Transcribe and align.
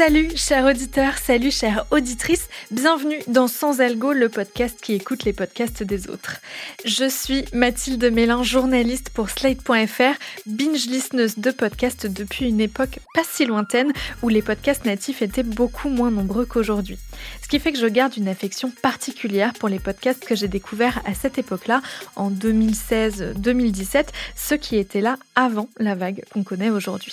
Salut 0.00 0.34
chers 0.34 0.64
auditeurs, 0.64 1.18
salut 1.18 1.50
chères 1.50 1.84
auditrices, 1.90 2.48
bienvenue 2.70 3.18
dans 3.26 3.48
Sans 3.48 3.82
Algo, 3.82 4.14
le 4.14 4.30
podcast 4.30 4.80
qui 4.80 4.94
écoute 4.94 5.24
les 5.24 5.34
podcasts 5.34 5.82
des 5.82 6.08
autres. 6.08 6.38
Je 6.86 7.06
suis 7.06 7.44
Mathilde 7.52 8.10
Mélin, 8.10 8.42
journaliste 8.42 9.10
pour 9.10 9.28
Slate.fr, 9.28 10.18
binge 10.46 10.86
listeneuse 10.86 11.38
de 11.38 11.50
podcasts 11.50 12.06
depuis 12.06 12.48
une 12.48 12.62
époque 12.62 12.98
pas 13.12 13.24
si 13.30 13.44
lointaine 13.44 13.92
où 14.22 14.30
les 14.30 14.40
podcasts 14.40 14.86
natifs 14.86 15.20
étaient 15.20 15.42
beaucoup 15.42 15.90
moins 15.90 16.10
nombreux 16.10 16.46
qu'aujourd'hui. 16.46 16.98
Ce 17.42 17.48
qui 17.48 17.58
fait 17.58 17.72
que 17.72 17.78
je 17.78 17.86
garde 17.86 18.16
une 18.16 18.28
affection 18.28 18.72
particulière 18.80 19.52
pour 19.52 19.68
les 19.68 19.80
podcasts 19.80 20.24
que 20.24 20.34
j'ai 20.34 20.48
découverts 20.48 21.02
à 21.04 21.12
cette 21.12 21.36
époque-là, 21.36 21.82
en 22.16 22.30
2016-2017, 22.30 24.06
ceux 24.34 24.56
qui 24.56 24.78
étaient 24.78 25.02
là 25.02 25.18
avant 25.34 25.68
la 25.78 25.94
vague 25.94 26.24
qu'on 26.32 26.42
connaît 26.42 26.70
aujourd'hui. 26.70 27.12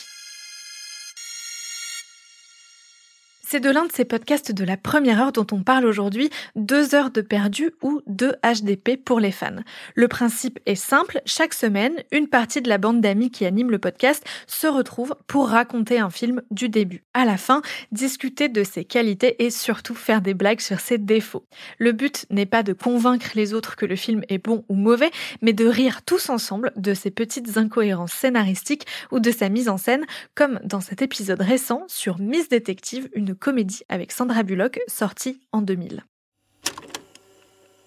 C'est 3.50 3.62
de 3.62 3.70
l'un 3.70 3.86
de 3.86 3.92
ces 3.94 4.04
podcasts 4.04 4.52
de 4.52 4.66
la 4.66 4.76
première 4.76 5.22
heure 5.22 5.32
dont 5.32 5.48
on 5.54 5.64
parle 5.64 5.86
aujourd'hui, 5.86 6.30
deux 6.58 6.94
heures 6.94 7.12
de 7.12 7.22
perdu 7.22 7.72
ou 7.82 8.02
deux 8.06 8.34
HDP 8.44 9.02
pour 9.02 9.22
les 9.22 9.32
fans. 9.32 9.64
Le 9.96 10.10
principe 10.10 10.60
est 10.66 10.76
simple, 10.76 11.22
chaque 11.26 11.54
semaine, 11.54 11.94
une 12.12 12.28
partie 12.28 12.62
de 12.62 12.68
la 12.68 12.78
bande 12.78 13.00
d'amis 13.00 13.32
qui 13.32 13.46
anime 13.46 13.72
le 13.72 13.80
podcast 13.80 14.22
se 14.48 14.68
retrouve 14.68 15.16
pour 15.28 15.48
raconter 15.48 15.98
un 15.98 16.10
film 16.10 16.42
du 16.52 16.68
début 16.68 17.06
à 17.14 17.24
la 17.24 17.38
fin, 17.38 17.62
discuter 17.94 18.50
de 18.50 18.66
ses 18.66 18.84
qualités 18.84 19.42
et 19.42 19.50
surtout 19.50 19.96
faire 19.96 20.22
des 20.22 20.34
blagues 20.34 20.60
sur 20.60 20.82
ses 20.82 20.98
défauts. 20.98 21.46
Le 21.78 21.94
but 21.94 22.26
n'est 22.30 22.46
pas 22.46 22.64
de 22.64 22.74
convaincre 22.74 23.30
les 23.36 23.54
autres 23.54 23.78
que 23.78 23.86
le 23.86 23.96
film 23.96 24.24
est 24.28 24.44
bon 24.44 24.66
ou 24.68 24.76
mauvais, 24.76 25.12
mais 25.42 25.54
de 25.54 25.66
rire 25.66 26.02
tous 26.04 26.30
ensemble 26.30 26.74
de 26.76 26.94
ses 26.94 27.12
petites 27.12 27.56
incohérences 27.56 28.12
scénaristiques 28.12 28.88
ou 29.10 29.22
de 29.22 29.32
sa 29.32 29.48
mise 29.48 29.70
en 29.70 29.78
scène, 29.78 30.06
comme 30.36 30.60
dans 30.66 30.82
cet 30.82 31.02
épisode 31.02 31.42
récent 31.42 31.86
sur 31.88 32.20
Miss 32.20 32.50
Détective, 32.50 33.08
une 33.14 33.37
comédie 33.38 33.84
avec 33.90 34.12
Sandra 34.12 34.44
Bullock, 34.44 34.80
sortie 34.88 35.40
en 35.52 35.62
2000. 35.62 36.04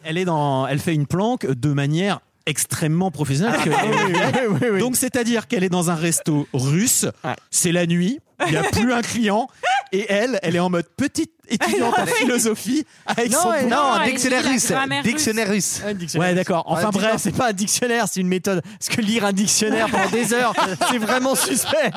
Elle 0.02 0.16
est 0.16 0.24
dans, 0.24 0.66
elle 0.66 0.78
fait 0.78 0.94
une 0.94 1.06
planque 1.06 1.46
de 1.46 1.72
manière 1.72 2.20
extrêmement 2.46 3.10
professionnelle. 3.10 3.60
Ah 3.62 4.78
Donc 4.78 4.96
c'est-à-dire 4.96 5.46
qu'elle 5.46 5.64
est 5.64 5.68
dans 5.68 5.90
un 5.90 5.94
resto 5.94 6.48
russe, 6.52 7.06
c'est 7.50 7.72
la 7.72 7.86
nuit, 7.86 8.20
il 8.46 8.52
n'y 8.52 8.56
a 8.56 8.62
plus 8.64 8.92
un 8.92 9.02
client, 9.02 9.48
et 9.92 10.06
elle, 10.08 10.38
elle 10.42 10.56
est 10.56 10.60
en 10.60 10.70
mode 10.70 10.88
petite 10.96 11.32
étudiante 11.50 11.98
en 11.98 12.06
philosophie 12.06 12.86
avec 13.06 13.32
son 13.32 13.48
Non, 13.68 13.68
non, 13.98 14.04
dictionnaire 14.04 14.44
russe. 14.44 14.72
Dictionnaire 15.04 15.48
russe. 15.48 15.80
Ouais, 16.14 16.34
d'accord. 16.34 16.64
Enfin 16.66 16.90
dis 16.90 16.98
bref, 16.98 17.14
c'est 17.18 17.34
pas 17.36 17.48
un 17.48 17.52
dictionnaire, 17.52 18.06
c'est 18.10 18.20
une 18.20 18.28
méthode. 18.28 18.62
Parce 18.62 18.88
que 18.96 19.00
lire 19.00 19.24
un 19.24 19.32
dictionnaire 19.32 19.88
pendant 19.90 20.10
des 20.10 20.32
heures, 20.32 20.54
c'est 20.90 20.98
vraiment 20.98 21.34
suspect. 21.34 21.90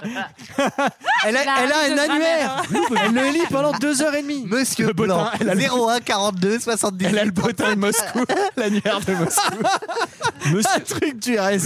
Elle 1.25 1.37
a, 1.37 1.45
La 1.45 1.53
elle 1.63 1.71
a 1.71 1.79
un 2.03 2.09
annuaire. 2.09 2.63
Elle 3.05 3.13
le 3.13 3.29
lit 3.29 3.43
pendant 3.49 3.71
deux 3.73 4.01
heures 4.01 4.15
et 4.15 4.21
demie. 4.21 4.45
Monsieur 4.47 4.87
Le 4.87 4.93
Blanc, 4.93 5.27
elle 5.39 5.49
a 5.49 5.55
le- 5.55 5.61
01 5.63 5.99
42 6.01 6.59
70. 6.59 7.05
elle 7.05 7.19
a 7.19 7.25
le 7.25 7.31
bottin 7.31 7.71
de 7.73 7.79
Moscou, 7.79 8.25
l'annuaire 8.57 8.99
de 9.05 9.13
Moscou. 9.13 9.41
Un 10.45 10.51
Monsieur 10.51 10.83
truc 10.83 11.19
du 11.19 11.37
RSS. 11.39 11.65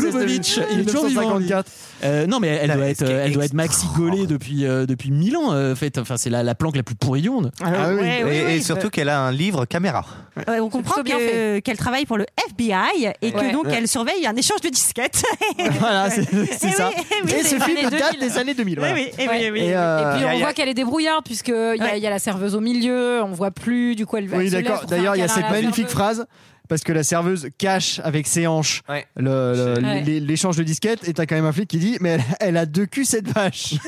Il 0.72 0.80
est 0.82 0.86
toujours 0.86 1.06
vivant, 1.08 1.38
lui. 1.38 1.46
1954. 1.46 1.72
Euh, 2.04 2.28
non, 2.28 2.40
mais 2.40 2.48
elle 2.48 2.70
Non, 2.70 2.76
doit 2.76 2.88
être, 2.90 3.02
est 3.04 3.12
elle 3.12 3.32
doit 3.34 3.46
être 3.46 3.54
maxi 3.54 3.88
gaulée 3.96 4.28
depuis 4.28 4.66
euh, 4.66 4.86
depuis 4.86 5.10
mille 5.12 5.36
ans. 5.36 5.52
euh, 5.54 5.74
en 5.74 5.76
fait, 5.76 5.98
enfin, 5.98 6.16
c'est 6.18 6.30
la, 6.30 6.44
la 6.44 6.54
planque 6.56 6.76
la 6.76 6.84
plus 6.84 6.96
pourrie 6.96 7.22
du 7.22 7.30
monde. 7.30 7.52
Ah 7.64 7.90
oui. 7.90 7.96
Ouais, 7.96 8.24
oui, 8.24 8.36
Et, 8.36 8.46
oui, 8.46 8.52
et 8.54 8.62
surtout 8.62 8.90
qu'elle 8.90 9.10
a 9.10 9.20
un 9.22 9.32
livre 9.32 9.66
caméra. 9.66 10.06
Ouais, 10.48 10.60
on 10.60 10.70
comprend 10.70 11.02
qu'elle 11.04 11.78
travaille 11.78 12.06
pour 12.06 12.18
le 12.18 12.26
FBI 12.50 13.14
et 13.22 13.32
que 13.32 13.38
Ouais. 13.38 13.52
donc 13.52 13.66
elle 13.72 13.88
surveille 13.88 14.26
un 14.28 14.36
échange 14.36 14.62
de 14.62 14.70
disquettes. 14.70 15.24
Voilà, 15.80 16.10
c'est 16.12 16.24
Eh 16.32 16.72
ça. 16.72 16.90
oui, 16.90 17.04
eh 17.12 17.26
oui, 17.26 17.32
et 17.40 17.44
c'est 17.44 17.58
ce 17.60 17.64
film 17.64 17.90
date 17.90 18.14
2000. 18.14 18.20
des 18.20 18.38
années 18.38 18.54
2000. 18.54 18.80
oui, 18.80 18.86
voilà. 18.86 18.94
oui, 18.96 19.10
eh 19.18 19.28
oui, 19.30 19.36
eh 19.42 19.52
oui. 19.52 19.60
Et, 19.62 19.76
euh, 19.76 20.14
Et 20.14 20.18
puis 20.18 20.26
on 20.36 20.40
voit 20.40 20.54
qu'elle 20.54 20.70
est 20.70 20.74
débrouillarde 20.74 21.24
puisque 21.26 21.48
il 21.50 21.82
y, 21.96 22.00
y 22.00 22.08
a 22.08 22.10
la 22.10 22.20
serveuse 22.20 22.56
au 22.56 22.60
milieu, 22.62 23.22
on 23.24 23.32
voit 23.32 23.52
plus 23.52 23.96
du 23.96 24.06
coup 24.06 24.18
elle 24.18 24.28
va 24.28 24.38
Oui, 24.38 24.50
d'accord. 24.50 24.86
D'ailleurs, 24.88 25.16
il 25.16 25.20
y 25.20 25.24
a 25.24 25.28
cette 25.28 25.50
magnifique 25.50 25.90
phrase 25.90 26.26
parce 26.68 26.84
que 26.84 26.92
la 26.94 27.04
serveuse 27.04 27.48
cache 27.58 28.00
avec 28.04 28.28
ses 28.28 28.48
hanches 28.48 28.82
Ouais. 28.90 29.06
le- 29.16 29.54
le- 29.78 29.82
Ouais. 29.84 30.02
l'é- 30.04 30.20
l'échange 30.20 30.58
de 30.58 30.64
disquettes 30.64 31.08
et 31.08 31.14
t'as 31.14 31.26
quand 31.26 31.36
même 31.36 31.46
un 31.46 31.52
flic 31.52 31.68
qui 31.70 31.78
dit 31.78 31.98
mais 32.02 32.10
elle, 32.10 32.24
elle 32.40 32.58
a 32.58 32.66
deux 32.66 32.86
culs 32.86 33.06
cette 33.06 33.30
vache. 33.30 33.76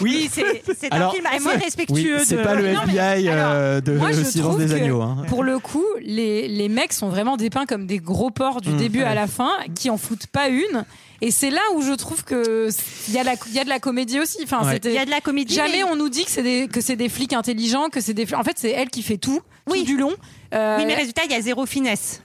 Oui, 0.00 0.28
c'est 0.32 0.62
c'est 0.78 0.92
un 0.92 0.96
Alors, 0.96 1.12
film 1.12 1.26
assez 1.26 1.46
Oui, 1.46 1.52
respectueux. 1.62 2.18
c'est 2.24 2.36
de- 2.36 2.42
pas 2.42 2.54
le 2.54 2.72
Non, 2.72 2.80
mais 2.86 2.92
FBI 2.94 3.28
euh, 3.28 3.80
de 3.80 3.92
moi, 3.92 4.12
je 4.12 4.22
Silence 4.22 4.56
des 4.56 4.72
agneaux. 4.72 5.02
hein. 5.02 5.24
Pour 5.28 5.42
le 5.44 5.58
coup, 5.58 5.84
les, 6.00 6.48
les 6.48 6.68
mecs 6.68 6.92
sont 6.92 7.08
vraiment 7.08 7.36
dépeints 7.36 7.66
comme 7.66 7.86
des 7.86 7.98
gros 7.98 8.30
porcs 8.30 8.60
du 8.60 8.70
Mmh, 8.70 8.76
début 8.76 9.02
à 9.02 9.14
la 9.14 9.26
fin, 9.26 9.50
qui 9.74 9.90
en 9.90 9.96
foutent 9.98 10.26
pas 10.28 10.48
une. 10.48 10.84
Et 11.20 11.30
c'est 11.30 11.50
là 11.50 11.60
où 11.74 11.82
je 11.82 11.92
trouve 11.92 12.24
que 12.24 12.68
il 13.08 13.14
y, 13.14 13.18
a 13.18 13.22
y 13.22 13.64
de 13.64 13.68
la 13.68 13.78
comédie 13.78 14.20
aussi. 14.20 14.38
Enfin, 14.42 14.64
Ouais. 14.64 14.80
Il 14.84 14.92
y 14.92 14.98
a 14.98 15.04
de 15.04 15.10
la 15.10 15.20
comédie. 15.20 15.54
Jamais 15.54 15.78
mais- 15.78 15.84
on 15.84 15.96
nous 15.96 16.08
dit 16.08 16.24
que 16.24 16.30
c'est 16.30 16.42
des, 16.42 16.66
que 16.68 16.80
c'est 16.80 16.96
des 16.96 17.08
flics 17.08 17.32
intelligents, 17.32 17.88
que 17.88 18.00
c'est 18.00 18.14
des. 18.14 18.26
flics- 18.26 18.38
En 18.38 18.44
fait, 18.44 18.56
c'est 18.58 18.70
elle 18.70 18.90
qui 18.90 19.02
fait 19.02 19.18
tout, 19.18 19.40
Oui. 19.70 19.80
tout 19.80 19.84
du 19.86 19.96
long. 19.96 20.12
Euh, 20.54 20.78
Oui, 20.78 20.86
mais 20.86 20.94
résultat, 20.94 21.22
il 21.24 21.32
y 21.32 21.34
a 21.34 21.40
zéro 21.40 21.66
finesse. 21.66 22.22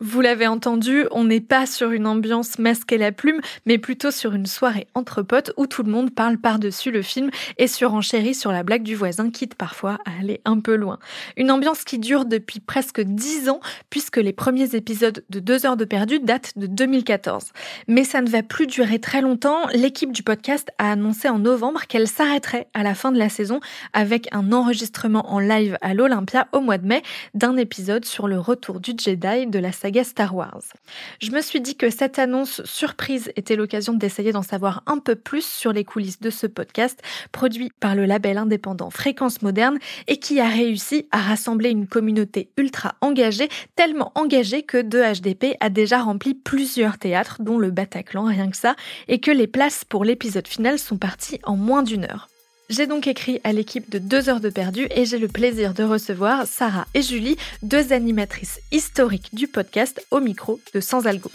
Vous 0.00 0.20
l'avez 0.20 0.46
entendu, 0.46 1.06
on 1.10 1.24
n'est 1.24 1.40
pas 1.40 1.66
sur 1.66 1.90
une 1.90 2.06
ambiance 2.06 2.60
masque 2.60 2.92
et 2.92 2.98
la 2.98 3.10
plume, 3.10 3.40
mais 3.66 3.78
plutôt 3.78 4.12
sur 4.12 4.32
une 4.32 4.46
soirée 4.46 4.86
entre 4.94 5.22
potes 5.22 5.52
où 5.56 5.66
tout 5.66 5.82
le 5.82 5.90
monde 5.90 6.14
parle 6.14 6.38
par-dessus 6.38 6.92
le 6.92 7.02
film 7.02 7.30
et 7.56 7.66
surenchérit 7.66 8.36
sur 8.36 8.52
la 8.52 8.62
blague 8.62 8.84
du 8.84 8.94
voisin, 8.94 9.28
quitte 9.30 9.56
parfois 9.56 9.98
à 10.04 10.20
aller 10.20 10.40
un 10.44 10.60
peu 10.60 10.76
loin. 10.76 11.00
Une 11.36 11.50
ambiance 11.50 11.82
qui 11.82 11.98
dure 11.98 12.26
depuis 12.26 12.60
presque 12.60 13.00
dix 13.00 13.48
ans, 13.48 13.58
puisque 13.90 14.18
les 14.18 14.32
premiers 14.32 14.76
épisodes 14.76 15.24
de 15.30 15.40
Deux 15.40 15.66
heures 15.66 15.76
de 15.76 15.84
perdu 15.84 16.20
datent 16.20 16.56
de 16.56 16.68
2014. 16.68 17.46
Mais 17.88 18.04
ça 18.04 18.20
ne 18.20 18.28
va 18.28 18.44
plus 18.44 18.68
durer 18.68 19.00
très 19.00 19.20
longtemps. 19.20 19.66
L'équipe 19.74 20.12
du 20.12 20.22
podcast 20.22 20.70
a 20.78 20.92
annoncé 20.92 21.28
en 21.28 21.40
novembre 21.40 21.88
qu'elle 21.88 22.06
s'arrêterait 22.06 22.68
à 22.72 22.84
la 22.84 22.94
fin 22.94 23.10
de 23.10 23.18
la 23.18 23.28
saison 23.28 23.58
avec 23.94 24.28
un 24.30 24.52
enregistrement 24.52 25.28
en 25.32 25.40
live 25.40 25.76
à 25.80 25.92
l'Olympia 25.92 26.46
au 26.52 26.60
mois 26.60 26.78
de 26.78 26.86
mai 26.86 27.02
d'un 27.34 27.56
épisode 27.56 28.04
sur 28.04 28.28
le 28.28 28.38
retour 28.38 28.78
du 28.78 28.92
Jedi 28.96 29.48
de 29.48 29.58
la 29.58 29.72
saga 29.72 29.87
Star 30.04 30.34
Wars. 30.34 30.62
Je 31.20 31.30
me 31.30 31.40
suis 31.40 31.60
dit 31.60 31.76
que 31.76 31.90
cette 31.90 32.18
annonce 32.18 32.62
surprise 32.64 33.32
était 33.36 33.56
l'occasion 33.56 33.92
d'essayer 33.94 34.32
d'en 34.32 34.42
savoir 34.42 34.82
un 34.86 34.98
peu 34.98 35.16
plus 35.16 35.44
sur 35.44 35.72
les 35.72 35.84
coulisses 35.84 36.20
de 36.20 36.30
ce 36.30 36.46
podcast, 36.46 37.02
produit 37.32 37.70
par 37.80 37.94
le 37.94 38.04
label 38.06 38.38
indépendant 38.38 38.90
Fréquence 38.90 39.42
Moderne 39.42 39.78
et 40.06 40.18
qui 40.18 40.40
a 40.40 40.48
réussi 40.48 41.08
à 41.10 41.18
rassembler 41.18 41.70
une 41.70 41.86
communauté 41.86 42.50
ultra 42.56 42.94
engagée, 43.00 43.48
tellement 43.76 44.12
engagée 44.14 44.62
que 44.62 44.78
2HDP 44.78 45.56
a 45.60 45.70
déjà 45.70 46.00
rempli 46.00 46.34
plusieurs 46.34 46.98
théâtres, 46.98 47.38
dont 47.40 47.58
le 47.58 47.70
Bataclan, 47.70 48.24
rien 48.24 48.50
que 48.50 48.56
ça, 48.56 48.76
et 49.08 49.20
que 49.20 49.30
les 49.30 49.46
places 49.46 49.84
pour 49.84 50.04
l'épisode 50.04 50.48
final 50.48 50.78
sont 50.78 50.98
parties 50.98 51.40
en 51.44 51.56
moins 51.56 51.82
d'une 51.82 52.04
heure. 52.04 52.28
J'ai 52.70 52.86
donc 52.86 53.06
écrit 53.06 53.40
à 53.44 53.52
l'équipe 53.54 53.88
de 53.88 53.98
2 53.98 54.28
heures 54.28 54.40
de 54.40 54.50
perdu 54.50 54.88
et 54.94 55.06
j'ai 55.06 55.16
le 55.16 55.28
plaisir 55.28 55.72
de 55.72 55.84
recevoir 55.84 56.46
Sarah 56.46 56.86
et 56.92 57.00
Julie, 57.00 57.38
deux 57.62 57.94
animatrices 57.94 58.60
historiques 58.70 59.34
du 59.34 59.48
podcast 59.48 60.06
au 60.10 60.20
micro 60.20 60.60
de 60.74 60.80
Sans 60.80 61.06
Algo. 61.06 61.30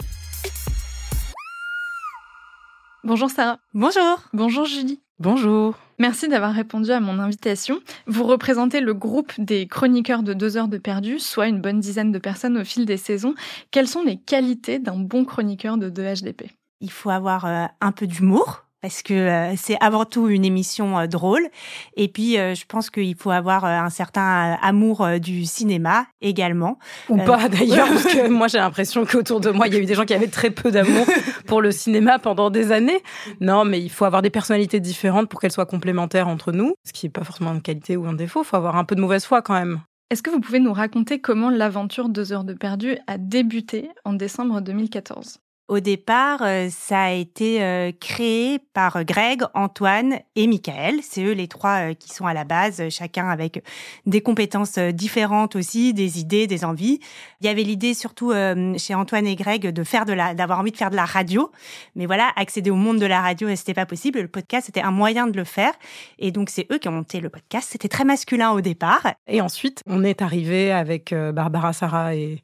Bonjour 3.02 3.28
Sarah. 3.30 3.58
Bonjour. 3.74 4.20
Bonjour 4.32 4.64
Julie. 4.64 5.00
Bonjour. 5.18 5.74
Merci 5.98 6.28
d'avoir 6.28 6.52
répondu 6.52 6.92
à 6.92 7.00
mon 7.00 7.18
invitation. 7.18 7.80
Vous 8.06 8.22
représentez 8.22 8.78
le 8.80 8.94
groupe 8.94 9.32
des 9.38 9.66
chroniqueurs 9.66 10.22
de 10.22 10.34
2 10.34 10.56
heures 10.56 10.68
de 10.68 10.78
perdu, 10.78 11.18
soit 11.18 11.48
une 11.48 11.60
bonne 11.60 11.80
dizaine 11.80 12.12
de 12.12 12.18
personnes 12.20 12.58
au 12.58 12.64
fil 12.64 12.86
des 12.86 12.96
saisons. 12.96 13.34
Quelles 13.72 13.88
sont 13.88 14.04
les 14.04 14.18
qualités 14.18 14.78
d'un 14.78 14.98
bon 14.98 15.24
chroniqueur 15.24 15.78
de 15.78 15.90
2HDP 15.90 16.50
Il 16.80 16.92
faut 16.92 17.10
avoir 17.10 17.44
euh, 17.44 17.66
un 17.80 17.90
peu 17.90 18.06
d'humour. 18.06 18.63
Parce 18.84 19.02
que 19.02 19.14
euh, 19.14 19.54
c'est 19.56 19.78
avant 19.80 20.04
tout 20.04 20.28
une 20.28 20.44
émission 20.44 20.98
euh, 20.98 21.06
drôle. 21.06 21.48
Et 21.96 22.06
puis, 22.08 22.36
euh, 22.36 22.54
je 22.54 22.66
pense 22.66 22.90
qu'il 22.90 23.14
faut 23.14 23.30
avoir 23.30 23.64
euh, 23.64 23.68
un 23.70 23.88
certain 23.88 24.52
euh, 24.52 24.56
amour 24.60 25.00
euh, 25.00 25.16
du 25.16 25.46
cinéma 25.46 26.04
également. 26.20 26.78
Ou 27.08 27.18
Euh, 27.18 27.24
pas 27.24 27.48
d'ailleurs, 27.48 27.88
parce 27.88 28.04
que 28.04 28.28
moi 28.28 28.46
j'ai 28.46 28.58
l'impression 28.58 29.06
qu'autour 29.06 29.40
de 29.40 29.48
moi, 29.48 29.68
il 29.68 29.72
y 29.72 29.78
a 29.78 29.80
eu 29.80 29.86
des 29.86 29.94
gens 29.94 30.04
qui 30.04 30.12
avaient 30.12 30.26
très 30.26 30.50
peu 30.50 30.70
d'amour 30.70 31.06
pour 31.46 31.62
le 31.62 31.72
cinéma 31.72 32.18
pendant 32.18 32.50
des 32.50 32.72
années. 32.72 33.02
Non, 33.40 33.64
mais 33.64 33.80
il 33.80 33.88
faut 33.88 34.04
avoir 34.04 34.20
des 34.20 34.28
personnalités 34.28 34.80
différentes 34.80 35.30
pour 35.30 35.40
qu'elles 35.40 35.52
soient 35.52 35.64
complémentaires 35.64 36.28
entre 36.28 36.52
nous, 36.52 36.74
ce 36.86 36.92
qui 36.92 37.06
n'est 37.06 37.10
pas 37.10 37.24
forcément 37.24 37.54
une 37.54 37.62
qualité 37.62 37.96
ou 37.96 38.04
un 38.06 38.12
défaut. 38.12 38.42
Il 38.42 38.46
faut 38.46 38.56
avoir 38.58 38.76
un 38.76 38.84
peu 38.84 38.94
de 38.94 39.00
mauvaise 39.00 39.24
foi 39.24 39.40
quand 39.40 39.54
même. 39.54 39.80
Est-ce 40.10 40.22
que 40.22 40.28
vous 40.28 40.40
pouvez 40.40 40.60
nous 40.60 40.74
raconter 40.74 41.22
comment 41.22 41.48
l'aventure 41.48 42.10
2 42.10 42.34
heures 42.34 42.44
de 42.44 42.52
perdu 42.52 42.98
a 43.06 43.16
débuté 43.16 43.88
en 44.04 44.12
décembre 44.12 44.60
2014 44.60 45.38
Au 45.66 45.80
départ, 45.80 46.42
euh, 46.42 46.68
ça 46.70 47.04
a 47.04 47.10
été 47.12 47.62
euh, 47.62 47.90
créé 47.98 48.58
par 48.74 49.02
Greg, 49.04 49.40
Antoine 49.54 50.18
et 50.36 50.46
Michael. 50.46 50.96
C'est 51.02 51.24
eux 51.24 51.32
les 51.32 51.48
trois 51.48 51.90
euh, 51.90 51.94
qui 51.94 52.10
sont 52.10 52.26
à 52.26 52.34
la 52.34 52.44
base, 52.44 52.82
euh, 52.82 52.90
chacun 52.90 53.30
avec 53.30 53.64
des 54.04 54.20
compétences 54.20 54.76
euh, 54.76 54.92
différentes 54.92 55.56
aussi, 55.56 55.94
des 55.94 56.20
idées, 56.20 56.46
des 56.46 56.66
envies. 56.66 57.00
Il 57.40 57.46
y 57.46 57.48
avait 57.48 57.62
l'idée 57.62 57.94
surtout 57.94 58.30
euh, 58.30 58.76
chez 58.76 58.94
Antoine 58.94 59.26
et 59.26 59.36
Greg 59.36 59.66
de 59.66 59.84
faire 59.84 60.04
de 60.04 60.12
la, 60.12 60.34
d'avoir 60.34 60.60
envie 60.60 60.70
de 60.70 60.76
faire 60.76 60.90
de 60.90 60.96
la 60.96 61.06
radio, 61.06 61.50
mais 61.94 62.04
voilà, 62.04 62.30
accéder 62.36 62.70
au 62.70 62.76
monde 62.76 62.98
de 62.98 63.06
la 63.06 63.22
radio, 63.22 63.48
euh, 63.48 63.56
c'était 63.56 63.72
pas 63.72 63.86
possible. 63.86 64.20
Le 64.20 64.28
podcast 64.28 64.66
c'était 64.66 64.82
un 64.82 64.90
moyen 64.90 65.26
de 65.26 65.36
le 65.36 65.44
faire, 65.44 65.72
et 66.18 66.30
donc 66.30 66.50
c'est 66.50 66.66
eux 66.72 66.78
qui 66.78 66.88
ont 66.88 66.92
monté 66.92 67.20
le 67.20 67.30
podcast. 67.30 67.68
C'était 67.72 67.88
très 67.88 68.04
masculin 68.04 68.50
au 68.50 68.60
départ. 68.60 69.06
Et 69.26 69.40
ensuite, 69.40 69.80
on 69.86 70.04
est 70.04 70.20
arrivé 70.20 70.72
avec 70.72 71.14
euh, 71.14 71.32
Barbara, 71.32 71.72
Sarah 71.72 72.14
et, 72.14 72.42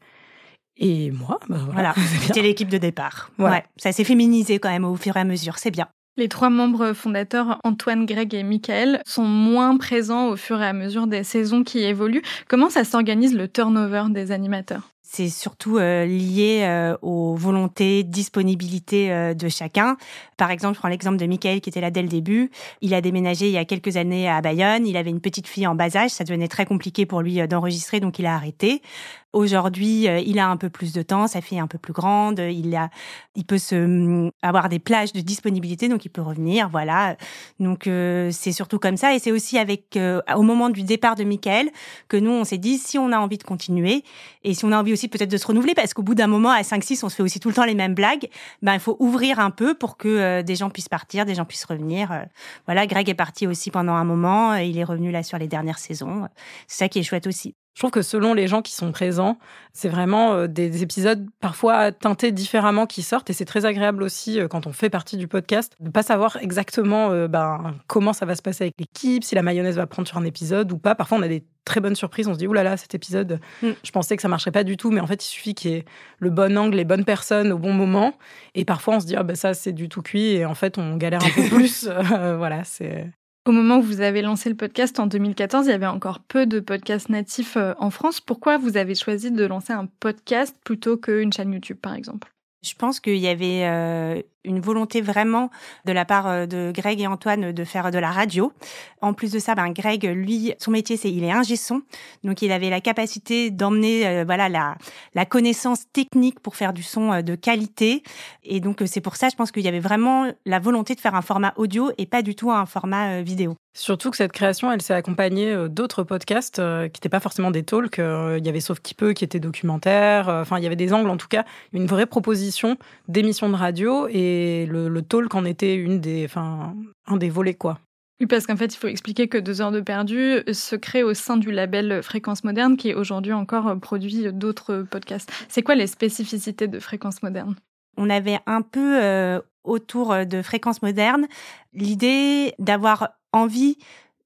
et 0.80 1.10
moi. 1.12 1.38
Bah, 1.48 1.58
voilà, 1.72 1.94
c'était 2.22 2.42
l'équipe 2.42 2.68
de 2.68 2.78
départ. 2.78 3.30
Ouais, 3.38 3.64
ça 3.76 3.92
s'est 3.92 4.04
féminisé 4.04 4.58
quand 4.58 4.70
même 4.70 4.84
au 4.84 4.96
fur 4.96 5.16
et 5.16 5.20
à 5.20 5.24
mesure, 5.24 5.58
c'est 5.58 5.70
bien. 5.70 5.86
Les 6.16 6.28
trois 6.28 6.50
membres 6.50 6.92
fondateurs, 6.92 7.60
Antoine, 7.62 8.04
Greg 8.04 8.34
et 8.34 8.42
Michael, 8.42 9.00
sont 9.06 9.24
moins 9.24 9.76
présents 9.76 10.28
au 10.28 10.36
fur 10.36 10.60
et 10.60 10.66
à 10.66 10.72
mesure 10.72 11.06
des 11.06 11.22
saisons 11.22 11.62
qui 11.62 11.78
évoluent. 11.78 12.22
Comment 12.48 12.68
ça 12.68 12.84
s'organise 12.84 13.34
le 13.34 13.46
turnover 13.48 14.04
des 14.10 14.32
animateurs? 14.32 14.90
C'est 15.12 15.28
surtout 15.28 15.78
euh, 15.78 16.04
lié 16.04 16.60
euh, 16.62 16.96
aux 17.02 17.34
volontés, 17.34 18.04
disponibilités 18.04 19.10
euh, 19.10 19.34
de 19.34 19.48
chacun. 19.48 19.96
Par 20.36 20.52
exemple, 20.52 20.74
je 20.74 20.78
prends 20.78 20.88
l'exemple 20.88 21.16
de 21.16 21.26
Michael 21.26 21.60
qui 21.60 21.68
était 21.68 21.80
là 21.80 21.90
dès 21.90 22.02
le 22.02 22.08
début. 22.08 22.52
Il 22.80 22.94
a 22.94 23.00
déménagé 23.00 23.46
il 23.46 23.52
y 23.52 23.58
a 23.58 23.64
quelques 23.64 23.96
années 23.96 24.28
à 24.28 24.40
Bayonne. 24.40 24.86
Il 24.86 24.96
avait 24.96 25.10
une 25.10 25.20
petite 25.20 25.48
fille 25.48 25.66
en 25.66 25.74
bas 25.74 25.96
âge. 25.96 26.10
Ça 26.10 26.22
devenait 26.22 26.46
très 26.46 26.64
compliqué 26.64 27.06
pour 27.06 27.22
lui 27.22 27.44
d'enregistrer, 27.48 27.98
donc 27.98 28.20
il 28.20 28.26
a 28.26 28.36
arrêté. 28.36 28.82
Aujourd'hui, 29.32 30.06
il 30.26 30.38
a 30.38 30.48
un 30.48 30.56
peu 30.56 30.70
plus 30.70 30.92
de 30.92 31.02
temps, 31.02 31.26
sa 31.26 31.40
fille 31.40 31.58
est 31.58 31.60
un 31.60 31.66
peu 31.66 31.78
plus 31.78 31.92
grande, 31.92 32.38
il 32.40 32.74
a, 32.74 32.90
il 33.34 33.44
peut 33.44 33.58
se 33.58 33.74
mm, 33.74 34.30
avoir 34.42 34.68
des 34.68 34.78
plages 34.78 35.12
de 35.12 35.20
disponibilité, 35.20 35.88
donc 35.88 36.04
il 36.04 36.10
peut 36.10 36.22
revenir, 36.22 36.68
voilà. 36.68 37.16
Donc 37.58 37.84
c'est 37.84 38.52
surtout 38.52 38.78
comme 38.78 38.96
ça, 38.96 39.14
et 39.14 39.18
c'est 39.18 39.32
aussi 39.32 39.58
avec 39.58 39.98
au 40.34 40.42
moment 40.42 40.70
du 40.70 40.82
départ 40.82 41.14
de 41.14 41.24
Michael 41.24 41.70
que 42.08 42.16
nous 42.16 42.30
on 42.30 42.44
s'est 42.44 42.58
dit 42.58 42.78
si 42.78 42.98
on 42.98 43.12
a 43.12 43.18
envie 43.18 43.38
de 43.38 43.42
continuer 43.42 44.04
et 44.44 44.54
si 44.54 44.64
on 44.64 44.72
a 44.72 44.78
envie 44.78 44.92
aussi 44.92 45.08
peut-être 45.08 45.30
de 45.30 45.36
se 45.36 45.46
renouveler 45.46 45.74
parce 45.74 45.94
qu'au 45.94 46.02
bout 46.02 46.14
d'un 46.14 46.26
moment, 46.26 46.50
à 46.50 46.62
5-6, 46.62 47.04
on 47.04 47.08
se 47.08 47.16
fait 47.16 47.22
aussi 47.22 47.40
tout 47.40 47.48
le 47.48 47.54
temps 47.54 47.64
les 47.64 47.74
mêmes 47.74 47.94
blagues. 47.94 48.28
Ben, 48.62 48.74
il 48.74 48.80
faut 48.80 48.96
ouvrir 48.98 49.38
un 49.38 49.50
peu 49.50 49.74
pour 49.74 49.96
que 49.96 50.08
euh, 50.08 50.42
des 50.42 50.56
gens 50.56 50.70
puissent 50.70 50.88
partir, 50.88 51.26
des 51.26 51.34
gens 51.34 51.44
puissent 51.44 51.64
revenir. 51.64 52.12
Euh. 52.12 52.22
voilà, 52.66 52.86
Greg 52.86 53.08
est 53.08 53.14
parti 53.14 53.46
aussi 53.46 53.70
pendant 53.70 53.94
un 53.94 54.04
moment. 54.04 54.54
Il 54.54 54.78
est 54.78 54.84
revenu 54.84 55.10
là 55.10 55.22
sur 55.22 55.38
les 55.38 55.48
dernières 55.48 55.78
saisons. 55.78 56.28
C'est 56.66 56.78
ça 56.84 56.88
qui 56.88 56.98
est 56.98 57.02
chouette 57.02 57.26
aussi. 57.26 57.54
Je 57.80 57.82
trouve 57.86 57.92
que 57.92 58.02
selon 58.02 58.34
les 58.34 58.46
gens 58.46 58.60
qui 58.60 58.72
sont 58.72 58.92
présents, 58.92 59.38
c'est 59.72 59.88
vraiment 59.88 60.34
euh, 60.34 60.46
des 60.46 60.82
épisodes 60.82 61.26
parfois 61.40 61.92
teintés 61.92 62.30
différemment 62.30 62.84
qui 62.84 63.00
sortent 63.00 63.30
et 63.30 63.32
c'est 63.32 63.46
très 63.46 63.64
agréable 63.64 64.02
aussi 64.02 64.38
euh, 64.38 64.48
quand 64.48 64.66
on 64.66 64.72
fait 64.74 64.90
partie 64.90 65.16
du 65.16 65.26
podcast 65.26 65.72
de 65.80 65.88
pas 65.88 66.02
savoir 66.02 66.36
exactement 66.42 67.10
euh, 67.10 67.26
ben, 67.26 67.74
comment 67.86 68.12
ça 68.12 68.26
va 68.26 68.34
se 68.34 68.42
passer 68.42 68.64
avec 68.64 68.74
l'équipe, 68.78 69.24
si 69.24 69.34
la 69.34 69.40
mayonnaise 69.40 69.76
va 69.76 69.86
prendre 69.86 70.06
sur 70.06 70.18
un 70.18 70.26
épisode 70.26 70.70
ou 70.72 70.76
pas. 70.76 70.94
Parfois 70.94 71.16
on 71.16 71.22
a 71.22 71.28
des 71.28 71.42
très 71.64 71.80
bonnes 71.80 71.96
surprises, 71.96 72.28
on 72.28 72.34
se 72.34 72.38
dit 72.38 72.46
oulala 72.46 72.76
cet 72.76 72.94
épisode, 72.94 73.40
mm. 73.62 73.70
je 73.82 73.90
pensais 73.92 74.14
que 74.14 74.20
ça 74.20 74.28
marcherait 74.28 74.52
pas 74.52 74.64
du 74.64 74.76
tout, 74.76 74.90
mais 74.90 75.00
en 75.00 75.06
fait 75.06 75.24
il 75.24 75.28
suffit 75.28 75.54
qu'il 75.54 75.70
y 75.70 75.74
ait 75.76 75.86
le 76.18 76.28
bon 76.28 76.58
angle, 76.58 76.76
les 76.76 76.84
bonnes 76.84 77.06
personnes 77.06 77.50
au 77.50 77.56
bon 77.56 77.72
moment 77.72 78.12
et 78.54 78.66
parfois 78.66 78.96
on 78.96 79.00
se 79.00 79.06
dit 79.06 79.16
ah 79.16 79.22
ben 79.22 79.36
ça 79.36 79.54
c'est 79.54 79.72
du 79.72 79.88
tout 79.88 80.02
cuit 80.02 80.32
et 80.32 80.44
en 80.44 80.54
fait 80.54 80.76
on 80.76 80.98
galère 80.98 81.24
un 81.24 81.30
peu 81.30 81.48
plus. 81.56 81.88
voilà 81.88 82.62
c'est 82.62 83.10
au 83.50 83.52
moment 83.52 83.78
où 83.78 83.82
vous 83.82 84.00
avez 84.00 84.22
lancé 84.22 84.48
le 84.48 84.54
podcast 84.54 85.00
en 85.00 85.08
2014, 85.08 85.66
il 85.66 85.70
y 85.70 85.72
avait 85.72 85.84
encore 85.84 86.20
peu 86.20 86.46
de 86.46 86.60
podcasts 86.60 87.08
natifs 87.08 87.56
euh, 87.56 87.74
en 87.78 87.90
France. 87.90 88.20
Pourquoi 88.20 88.58
vous 88.58 88.76
avez 88.76 88.94
choisi 88.94 89.32
de 89.32 89.44
lancer 89.44 89.72
un 89.72 89.86
podcast 89.86 90.56
plutôt 90.62 90.96
qu'une 90.96 91.32
chaîne 91.32 91.52
YouTube, 91.52 91.78
par 91.82 91.94
exemple? 91.94 92.32
Je 92.62 92.74
pense 92.74 93.00
qu'il 93.00 93.16
y 93.16 93.26
avait 93.26 93.64
euh, 93.64 94.22
une 94.44 94.60
volonté 94.60 95.00
vraiment 95.00 95.50
de 95.84 95.92
la 95.92 96.04
part 96.04 96.26
euh, 96.26 96.46
de 96.46 96.72
Greg 96.74 97.00
et 97.00 97.06
Antoine 97.06 97.52
de 97.52 97.64
faire 97.64 97.90
de 97.90 97.98
la 97.98 98.10
radio. 98.10 98.52
En 99.00 99.12
plus 99.12 99.32
de 99.32 99.38
ça, 99.38 99.54
ben 99.54 99.70
Greg, 99.70 100.04
lui, 100.04 100.54
son 100.58 100.70
métier, 100.70 100.96
c'est 100.96 101.10
il 101.10 101.24
est 101.24 101.32
ingé 101.32 101.56
son, 101.56 101.82
donc 102.24 102.42
il 102.42 102.52
avait 102.52 102.70
la 102.70 102.80
capacité 102.80 103.50
d'emmener 103.50 104.06
euh, 104.06 104.24
voilà 104.24 104.48
la 104.48 104.76
la 105.14 105.26
connaissance 105.26 105.84
technique 105.92 106.40
pour 106.40 106.56
faire 106.56 106.72
du 106.72 106.82
son 106.82 107.12
euh, 107.12 107.22
de 107.22 107.34
qualité. 107.34 108.02
Et 108.42 108.60
donc 108.60 108.82
c'est 108.86 109.00
pour 109.00 109.16
ça, 109.16 109.28
je 109.28 109.36
pense 109.36 109.52
qu'il 109.52 109.62
y 109.62 109.68
avait 109.68 109.80
vraiment 109.80 110.26
la 110.46 110.58
volonté 110.58 110.94
de 110.94 111.00
faire 111.00 111.14
un 111.14 111.22
format 111.22 111.52
audio 111.56 111.90
et 111.98 112.06
pas 112.06 112.22
du 112.22 112.34
tout 112.34 112.50
un 112.50 112.66
format 112.66 113.22
vidéo. 113.22 113.56
Surtout 113.72 114.10
que 114.10 114.16
cette 114.16 114.32
création, 114.32 114.72
elle 114.72 114.82
s'est 114.82 114.94
accompagnée 114.94 115.68
d'autres 115.68 116.02
podcasts 116.02 116.56
qui 116.56 116.62
n'étaient 116.62 117.08
pas 117.08 117.20
forcément 117.20 117.52
des 117.52 117.62
talks. 117.62 117.98
Il 117.98 118.44
y 118.44 118.48
avait 118.48 118.60
Sauf 118.60 118.80
qui 118.80 118.94
peut 118.94 119.12
qui 119.12 119.22
était 119.22 119.38
documentaire. 119.38 120.28
Enfin, 120.28 120.58
il 120.58 120.64
y 120.64 120.66
avait 120.66 120.74
des 120.74 120.92
angles, 120.92 121.08
en 121.08 121.16
tout 121.16 121.28
cas, 121.28 121.44
une 121.72 121.86
vraie 121.86 122.06
proposition 122.06 122.76
d'émissions 123.06 123.48
de 123.48 123.54
radio 123.54 124.08
et 124.08 124.29
et 124.30 124.66
le, 124.66 125.02
talk 125.02 125.34
en 125.34 125.44
était 125.44 125.74
une 125.74 126.00
des, 126.00 126.24
enfin, 126.24 126.74
un 127.06 127.16
des 127.16 127.30
volets, 127.30 127.54
quoi. 127.54 127.78
Oui, 128.20 128.26
parce 128.26 128.46
qu'en 128.46 128.56
fait, 128.56 128.74
il 128.74 128.76
faut 128.76 128.88
expliquer 128.88 129.28
que 129.28 129.38
Deux 129.38 129.62
heures 129.62 129.72
de 129.72 129.80
perdu 129.80 130.42
se 130.52 130.76
crée 130.76 131.02
au 131.02 131.14
sein 131.14 131.38
du 131.38 131.50
label 131.50 132.02
Fréquence 132.02 132.44
Moderne, 132.44 132.76
qui 132.76 132.92
aujourd'hui 132.94 133.32
encore 133.32 133.78
produit 133.80 134.30
d'autres 134.32 134.82
podcasts. 134.90 135.32
C'est 135.48 135.62
quoi 135.62 135.74
les 135.74 135.86
spécificités 135.86 136.68
de 136.68 136.78
Fréquence 136.78 137.22
Moderne? 137.22 137.56
On 137.96 138.10
avait 138.10 138.38
un 138.46 138.60
peu 138.62 139.02
euh, 139.02 139.40
autour 139.64 140.14
de 140.26 140.42
Fréquence 140.42 140.82
Moderne 140.82 141.26
l'idée 141.72 142.54
d'avoir 142.58 143.10
envie 143.32 143.78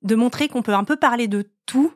de 0.03 0.15
montrer 0.17 0.49
qu'on 0.49 0.63
peut 0.63 0.75
un 0.75 0.85
peu 0.85 0.97
parler 0.97 1.29
de 1.29 1.45
tout 1.67 1.93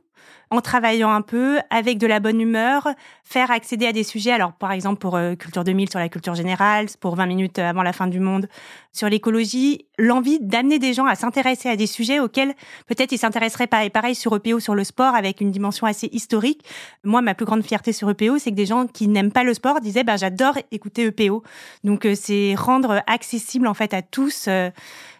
en 0.50 0.60
travaillant 0.60 1.10
un 1.10 1.22
peu 1.22 1.58
avec 1.70 1.98
de 1.98 2.06
la 2.06 2.20
bonne 2.20 2.40
humeur, 2.40 2.88
faire 3.24 3.50
accéder 3.50 3.86
à 3.86 3.92
des 3.92 4.04
sujets. 4.04 4.32
Alors, 4.32 4.52
par 4.52 4.72
exemple, 4.72 4.98
pour 4.98 5.16
euh, 5.16 5.34
Culture 5.34 5.64
2000 5.64 5.90
sur 5.90 5.98
la 5.98 6.08
culture 6.08 6.34
générale, 6.34 6.86
pour 7.00 7.16
20 7.16 7.26
minutes 7.26 7.58
avant 7.58 7.82
la 7.82 7.92
fin 7.92 8.06
du 8.06 8.20
monde 8.20 8.48
sur 8.92 9.08
l'écologie, 9.08 9.86
l'envie 9.98 10.38
d'amener 10.40 10.78
des 10.78 10.94
gens 10.94 11.06
à 11.06 11.14
s'intéresser 11.14 11.68
à 11.68 11.76
des 11.76 11.86
sujets 11.86 12.20
auxquels 12.20 12.54
peut-être 12.86 13.12
ils 13.12 13.18
s'intéresseraient 13.18 13.66
pas. 13.66 13.84
Et 13.84 13.90
pareil 13.90 14.14
sur 14.14 14.34
EPO, 14.34 14.60
sur 14.60 14.74
le 14.74 14.84
sport, 14.84 15.14
avec 15.14 15.40
une 15.40 15.50
dimension 15.50 15.86
assez 15.86 16.08
historique. 16.12 16.64
Moi, 17.04 17.20
ma 17.22 17.34
plus 17.34 17.46
grande 17.46 17.62
fierté 17.62 17.92
sur 17.92 18.10
EPO, 18.10 18.38
c'est 18.38 18.50
que 18.50 18.56
des 18.56 18.66
gens 18.66 18.86
qui 18.86 19.08
n'aiment 19.08 19.32
pas 19.32 19.44
le 19.44 19.54
sport 19.54 19.80
disaient, 19.80 20.04
ben, 20.04 20.16
j'adore 20.16 20.58
écouter 20.70 21.04
EPO. 21.06 21.42
Donc, 21.84 22.06
euh, 22.06 22.14
c'est 22.14 22.54
rendre 22.56 23.02
accessible, 23.06 23.66
en 23.66 23.74
fait, 23.74 23.94
à 23.94 24.02
tous, 24.02 24.46
euh, 24.48 24.70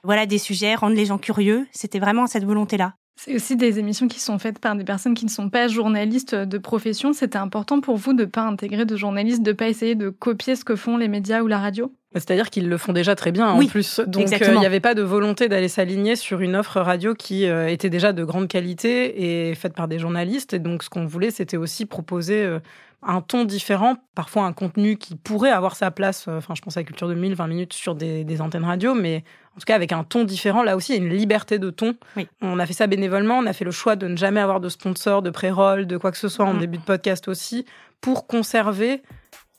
voilà, 0.03 0.27
des 0.27 0.39
sujets, 0.39 0.75
rendre 0.75 0.97
les 0.97 1.07
gens 1.07 1.19
curieux. 1.19 1.67
C'était 1.73 1.99
vraiment 1.99 2.27
cette 2.27 2.45
volonté-là. 2.45 2.95
C'est 3.21 3.35
aussi 3.35 3.57
des 3.57 3.81
émissions 3.81 4.07
qui 4.07 4.21
sont 4.21 4.39
faites 4.39 4.61
par 4.61 4.77
des 4.77 4.85
personnes 4.85 5.15
qui 5.15 5.25
ne 5.25 5.31
sont 5.31 5.51
pas 5.51 5.67
journalistes 5.67 6.37
de 6.37 6.57
profession. 6.57 7.13
C'était 7.13 7.37
important 7.37 7.81
pour 7.81 7.97
vous 7.97 8.13
de 8.13 8.21
ne 8.21 8.27
pas 8.27 8.43
intégrer 8.43 8.85
de 8.85 8.97
journalistes, 8.97 9.43
de 9.43 9.51
ne 9.51 9.57
pas 9.57 9.69
essayer 9.69 9.97
de 9.97 10.09
copier 10.09 10.55
ce 10.55 10.65
que 10.65 10.77
font 10.77 10.97
les 10.97 11.09
médias 11.09 11.43
ou 11.43 11.49
la 11.49 11.59
radio? 11.59 11.93
C'est-à-dire 12.15 12.49
qu'ils 12.49 12.69
le 12.69 12.79
font 12.79 12.93
déjà 12.93 13.17
très 13.17 13.33
bien 13.33 13.49
en 13.49 13.67
plus. 13.67 14.01
Donc 14.07 14.33
euh, 14.33 14.53
il 14.55 14.61
n'y 14.61 14.67
avait 14.67 14.79
pas 14.79 14.95
de 14.95 15.03
volonté 15.03 15.49
d'aller 15.49 15.67
s'aligner 15.67 16.15
sur 16.15 16.41
une 16.41 16.55
offre 16.55 16.81
radio 16.81 17.13
qui 17.15 17.47
euh, 17.47 17.67
était 17.67 17.91
déjà 17.91 18.13
de 18.13 18.23
grande 18.23 18.47
qualité 18.47 19.51
et 19.51 19.55
faite 19.57 19.75
par 19.75 19.89
des 19.89 19.99
journalistes. 19.99 20.55
Et 20.55 20.61
donc 20.61 20.85
ce 20.85 20.89
qu'on 20.89 21.05
voulait, 21.05 21.33
c'était 21.33 21.57
aussi 21.57 21.87
proposer 21.87 22.45
euh, 22.45 22.61
un 23.03 23.21
ton 23.21 23.45
différent, 23.45 23.97
parfois 24.15 24.45
un 24.45 24.53
contenu 24.53 24.97
qui 24.97 25.17
pourrait 25.17 25.51
avoir 25.51 25.75
sa 25.75 25.91
place, 25.91 26.29
enfin 26.29 26.55
je 26.55 26.63
pense 26.63 26.77
à 26.77 26.85
Culture 26.85 27.09
2000, 27.09 27.35
20 27.35 27.47
minutes 27.49 27.73
sur 27.73 27.95
des, 27.95 28.25
des, 28.25 28.41
antennes 28.41 28.65
radio, 28.65 28.95
mais 28.95 29.23
en 29.59 29.61
tout 29.61 29.65
cas 29.65 29.75
avec 29.75 29.91
un 29.91 30.05
ton 30.05 30.23
différent. 30.23 30.63
Là 30.63 30.77
aussi, 30.77 30.93
il 30.93 30.99
y 31.01 31.01
a 31.01 31.05
une 31.05 31.13
liberté 31.13 31.59
de 31.59 31.71
ton. 31.71 31.97
On 32.41 32.61
a 32.61 32.67
fait 32.67 32.75
ça 32.75 32.87
bénévolement, 32.87 33.39
on 33.39 33.47
a 33.47 33.53
fait 33.53 33.65
le 33.65 33.73
choix 33.73 33.97
de 33.97 34.07
ne 34.07 34.17
jamais 34.17 34.39
avoir 34.39 34.61
de 34.61 34.69
sponsor, 34.69 35.21
de 35.21 35.31
pré-roll, 35.31 35.89
de 35.89 35.97
quoi 35.97 36.13
que 36.13 36.17
ce 36.17 36.29
soit 36.29 36.45
en 36.45 36.55
mm. 36.55 36.61
début 36.61 36.79
de 36.79 36.85
podcast 36.85 37.27
aussi, 37.27 37.67
pour 38.01 38.29
conserver 38.29 39.03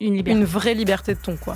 une, 0.00 0.26
une 0.26 0.44
vraie 0.44 0.72
liberté 0.72 1.12
de 1.12 1.20
ton. 1.20 1.36
quoi. 1.36 1.54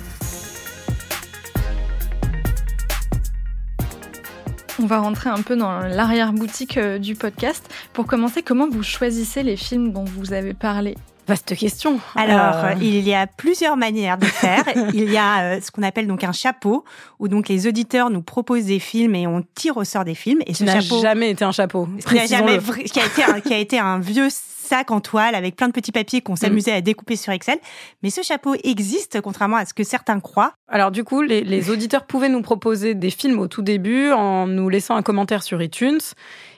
On 4.79 4.85
va 4.85 4.99
rentrer 4.99 5.31
un 5.31 5.41
peu 5.41 5.55
dans 5.55 5.79
l'arrière-boutique 5.79 6.77
euh, 6.77 6.99
du 6.99 7.15
podcast. 7.15 7.67
Pour 7.93 8.05
commencer, 8.05 8.43
comment 8.43 8.69
vous 8.69 8.83
choisissez 8.83 9.41
les 9.41 9.57
films 9.57 9.91
dont 9.91 10.03
vous 10.03 10.33
avez 10.33 10.53
parlé? 10.53 10.95
Vaste 11.27 11.55
question. 11.55 11.99
Alors, 12.15 12.65
euh, 12.65 12.73
il 12.79 12.99
y 12.99 13.13
a 13.13 13.25
plusieurs 13.25 13.77
manières 13.77 14.17
de 14.17 14.25
faire. 14.25 14.63
il 14.93 15.11
y 15.11 15.17
a 15.17 15.41
euh, 15.41 15.59
ce 15.61 15.71
qu'on 15.71 15.81
appelle 15.81 16.05
donc 16.05 16.23
un 16.23 16.31
chapeau, 16.31 16.85
où 17.19 17.27
donc 17.27 17.47
les 17.49 17.67
auditeurs 17.67 18.11
nous 18.11 18.21
proposent 18.21 18.65
des 18.65 18.79
films 18.79 19.15
et 19.15 19.25
on 19.25 19.43
tire 19.55 19.77
au 19.77 19.83
sort 19.83 20.05
des 20.05 20.13
films. 20.13 20.41
Et 20.45 20.53
ce 20.53 20.63
n'a 20.63 20.79
jamais 20.79 21.31
été 21.31 21.43
un 21.43 21.51
chapeau. 21.51 21.87
Qui 22.07 22.19
a, 22.19 22.27
jamais, 22.27 22.59
qui 22.85 22.99
a 22.99 23.05
été 23.05 23.23
un, 23.23 23.39
qui 23.39 23.53
a 23.53 23.57
été 23.57 23.79
un 23.79 23.99
vieux 23.99 24.27
sac 24.29 24.91
en 24.91 24.99
toile 24.99 25.35
avec 25.35 25.55
plein 25.55 25.67
de 25.67 25.73
petits 25.73 25.91
papiers 25.91 26.21
qu'on 26.21 26.35
s'amusait 26.35 26.71
à 26.71 26.81
découper 26.81 27.15
sur 27.15 27.31
Excel. 27.31 27.59
Mais 28.03 28.09
ce 28.09 28.21
chapeau 28.21 28.55
existe, 28.63 29.21
contrairement 29.21 29.57
à 29.57 29.65
ce 29.65 29.73
que 29.73 29.83
certains 29.83 30.19
croient. 30.19 30.53
Alors 30.67 30.91
du 30.91 31.03
coup, 31.03 31.21
les, 31.21 31.43
les 31.43 31.69
auditeurs 31.69 32.05
pouvaient 32.05 32.29
nous 32.29 32.41
proposer 32.41 32.95
des 32.95 33.11
films 33.11 33.39
au 33.39 33.47
tout 33.47 33.61
début 33.61 34.11
en 34.11 34.47
nous 34.47 34.69
laissant 34.69 34.95
un 34.95 35.03
commentaire 35.03 35.43
sur 35.43 35.61
iTunes. 35.61 35.99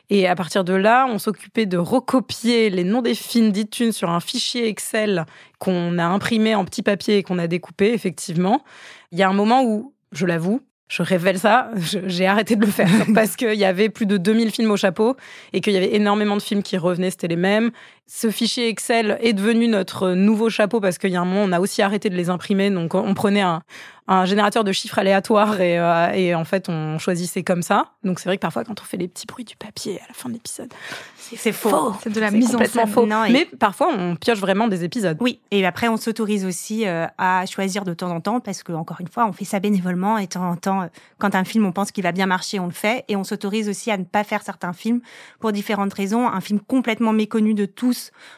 Et 0.10 0.28
à 0.28 0.36
partir 0.36 0.64
de 0.64 0.74
là, 0.74 1.06
on 1.10 1.20
s'occupait 1.20 1.66
de 1.66 1.78
recopier 1.78 2.70
les 2.70 2.84
noms 2.84 3.02
des 3.02 3.16
films 3.16 3.52
d'iTunes 3.52 3.92
sur 3.92 4.10
un 4.10 4.20
fichier 4.20 4.68
Excel 4.68 5.26
qu'on 5.60 5.98
a 5.98 6.06
imprimé 6.06 6.56
en 6.56 6.64
petit 6.64 6.82
papier 6.82 7.18
et 7.18 7.24
qu'on 7.24 7.40
a 7.40 7.48
découpé, 7.48 7.94
effectivement. 7.94 8.64
Il 9.12 9.20
y 9.20 9.24
a 9.24 9.30
un 9.30 9.34
moment 9.34 9.64
où, 9.64 9.94
je 10.14 10.26
l'avoue, 10.26 10.62
je 10.88 11.04
révèle 11.04 11.38
ça, 11.38 11.70
j'ai 11.76 12.26
arrêté 12.26 12.56
de 12.56 12.66
le 12.66 12.72
faire 12.72 12.90
parce 13.14 13.36
qu'il 13.36 13.56
y 13.56 13.66
avait 13.66 13.90
plus 13.90 14.06
de 14.06 14.18
2000 14.18 14.52
films 14.52 14.72
au 14.72 14.78
chapeau 14.78 15.18
et 15.52 15.60
qu'il 15.60 15.74
y 15.74 15.78
avait 15.78 15.94
énormément 15.96 16.38
de 16.38 16.42
films 16.42 16.64
qui 16.64 16.78
revenaient, 16.78 17.10
c'était 17.10 17.28
les 17.28 17.36
mêmes. 17.36 17.72
Ce 18.10 18.32
fichier 18.32 18.70
Excel 18.70 19.18
est 19.22 19.34
devenu 19.34 19.68
notre 19.68 20.12
nouveau 20.12 20.50
chapeau 20.50 20.80
parce 20.80 20.98
qu'il 20.98 21.12
y 21.12 21.18
a 21.18 21.22
un 21.22 21.26
moment, 21.26 21.44
on 21.44 21.52
a 21.52 21.60
aussi 21.60 21.82
arrêté 21.82 22.10
de 22.10 22.16
les 22.16 22.30
imprimer. 22.30 22.70
Donc, 22.70 22.96
on 22.96 23.14
prenait 23.14 23.42
un, 23.42 23.64
un 24.08 24.26
générateur 24.26 24.64
de 24.64 24.72
chiffres 24.72 25.00
aléatoires 25.00 25.60
et, 25.60 25.78
euh, 25.78 26.12
et 26.14 26.34
en 26.34 26.46
fait 26.46 26.70
on 26.70 26.98
choisissait 26.98 27.44
comme 27.44 27.62
ça. 27.62 27.92
Donc 28.04 28.20
c'est 28.20 28.30
vrai 28.30 28.38
que 28.38 28.42
parfois 28.42 28.64
quand 28.64 28.80
on 28.82 28.84
fait 28.86 28.96
les 28.98 29.08
petits 29.08 29.26
bruits 29.26 29.44
du 29.44 29.58
papier 29.58 30.00
à 30.00 30.08
la 30.08 30.14
fin 30.14 30.30
de 30.30 30.34
l'épisode, 30.34 30.74
c'est 31.18 31.52
faux. 31.52 31.94
C'est 32.02 32.12
de 32.12 32.20
la 32.20 32.32
mise 32.32 32.56
en 32.56 32.64
scène. 32.64 32.88
Faux. 32.88 33.06
Mais 33.06 33.46
parfois 33.60 33.90
on 33.94 34.16
pioche 34.16 34.40
vraiment 34.40 34.70
des 34.70 34.86
épisodes. 34.86 35.18
Oui, 35.20 35.42
et 35.52 35.66
après 35.66 35.90
on 35.90 35.98
s'autorise 35.98 36.46
aussi 36.46 36.88
euh, 36.88 37.06
à 37.18 37.46
choisir 37.46 37.84
de 37.84 37.94
temps 37.94 38.10
en 38.10 38.22
temps 38.22 38.40
parce 38.40 38.64
que 38.64 38.72
encore 38.72 39.02
une 39.02 39.10
fois 39.10 39.26
on 39.28 39.34
fait 39.34 39.46
ça 39.46 39.60
bénévolement 39.60 40.18
et 40.18 40.24
de 40.24 40.32
temps 40.32 40.50
en 40.50 40.56
temps 40.56 40.84
euh, 40.84 40.88
quand 41.18 41.36
un 41.36 41.44
film 41.44 41.66
on 41.66 41.74
pense 41.74 41.92
qu'il 41.92 42.04
va 42.04 42.14
bien 42.14 42.28
marcher 42.28 42.60
on 42.60 42.68
le 42.68 42.72
fait 42.72 43.04
et 43.10 43.18
on 43.18 43.26
s'autorise 43.26 43.68
aussi 43.68 43.92
à 43.92 43.98
ne 43.98 44.06
pas 44.06 44.24
faire 44.24 44.42
certains 44.42 44.74
films 44.74 45.02
pour 45.42 45.52
différentes 45.52 45.94
raisons. 45.94 46.28
Un 46.28 46.42
film 46.42 46.62
complètement 46.62 47.12
méconnu 47.12 47.54
de 47.54 47.66
tous 47.66 47.97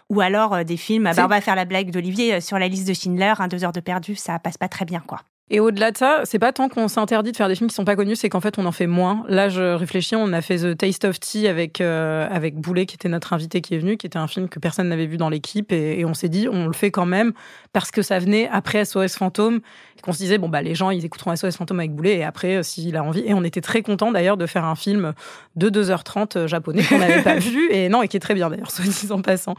ou 0.09 0.21
alors 0.21 0.63
des 0.65 0.77
films. 0.77 1.11
Bah, 1.15 1.25
on 1.25 1.27
va 1.27 1.41
faire 1.41 1.55
la 1.55 1.65
blague 1.65 1.91
d'Olivier 1.91 2.41
sur 2.41 2.59
la 2.59 2.67
liste 2.67 2.87
de 2.87 2.93
Schindler, 2.93 3.33
un 3.39 3.47
deux 3.47 3.63
heures 3.63 3.71
de 3.71 3.79
perdu, 3.79 4.15
ça 4.15 4.39
passe 4.39 4.57
pas 4.57 4.69
très 4.69 4.85
bien 4.85 4.99
quoi. 4.99 5.21
Et 5.51 5.59
au-delà 5.59 5.91
de 5.91 5.97
ça, 5.97 6.21
c'est 6.25 6.37
pas 6.37 6.53
tant 6.53 6.69
qu'on 6.69 6.87
s'interdit 6.87 7.31
de 7.31 7.37
faire 7.37 7.47
des 7.47 7.55
films 7.55 7.69
qui 7.69 7.75
sont 7.75 7.85
pas 7.85 7.95
connus, 7.95 8.15
c'est 8.15 8.29
qu'en 8.29 8.39
fait 8.39 8.59
on 8.59 8.65
en 8.65 8.71
fait 8.71 8.85
moins. 8.85 9.23
Là, 9.27 9.49
je 9.49 9.73
réfléchis, 9.73 10.15
on 10.15 10.31
a 10.31 10.41
fait 10.41 10.57
The 10.57 10.77
Taste 10.77 11.05
of 11.05 11.19
Tea 11.19 11.47
avec 11.47 11.81
euh, 11.81 12.27
avec 12.29 12.55
Boulet, 12.55 12.85
qui 12.85 12.95
était 12.95 13.09
notre 13.09 13.33
invité 13.33 13.61
qui 13.61 13.73
est 13.73 13.79
venu, 13.79 13.97
qui 13.97 14.05
était 14.05 14.19
un 14.19 14.27
film 14.27 14.47
que 14.47 14.59
personne 14.59 14.89
n'avait 14.89 15.07
vu 15.07 15.17
dans 15.17 15.29
l'équipe, 15.29 15.71
et, 15.71 15.99
et 15.99 16.05
on 16.05 16.13
s'est 16.13 16.29
dit 16.29 16.47
on 16.51 16.67
le 16.67 16.73
fait 16.73 16.91
quand 16.91 17.07
même 17.07 17.33
parce 17.73 17.89
que 17.89 18.03
ça 18.03 18.19
venait 18.19 18.47
après 18.51 18.85
SOS 18.85 19.15
Fantôme, 19.15 19.61
et 19.97 20.01
qu'on 20.01 20.13
se 20.13 20.19
disait 20.19 20.37
bon 20.37 20.49
bah 20.49 20.61
les 20.61 20.75
gens 20.75 20.91
ils 20.91 21.03
écouteront 21.03 21.35
SOS 21.35 21.57
Fantôme 21.57 21.79
avec 21.79 21.95
Boulet 21.95 22.17
et 22.17 22.23
après 22.23 22.57
euh, 22.57 22.63
s'il 22.63 22.95
a 22.95 23.03
envie. 23.03 23.23
Et 23.25 23.33
on 23.33 23.43
était 23.43 23.61
très 23.61 23.81
content 23.81 24.11
d'ailleurs 24.11 24.37
de 24.37 24.45
faire 24.45 24.65
un 24.65 24.75
film 24.75 25.13
de 25.55 25.69
2h30 25.69 26.37
euh, 26.37 26.47
japonais 26.47 26.83
qu'on 26.83 26.99
n'avait 26.99 27.23
pas 27.23 27.35
vu 27.39 27.71
et 27.71 27.89
non 27.89 28.03
et 28.03 28.07
qui 28.07 28.17
est 28.17 28.21
très 28.21 28.35
bien 28.35 28.51
d'ailleurs 28.51 28.69
soit 28.71 28.85
dit 28.85 29.11
en 29.11 29.23
passant. 29.23 29.55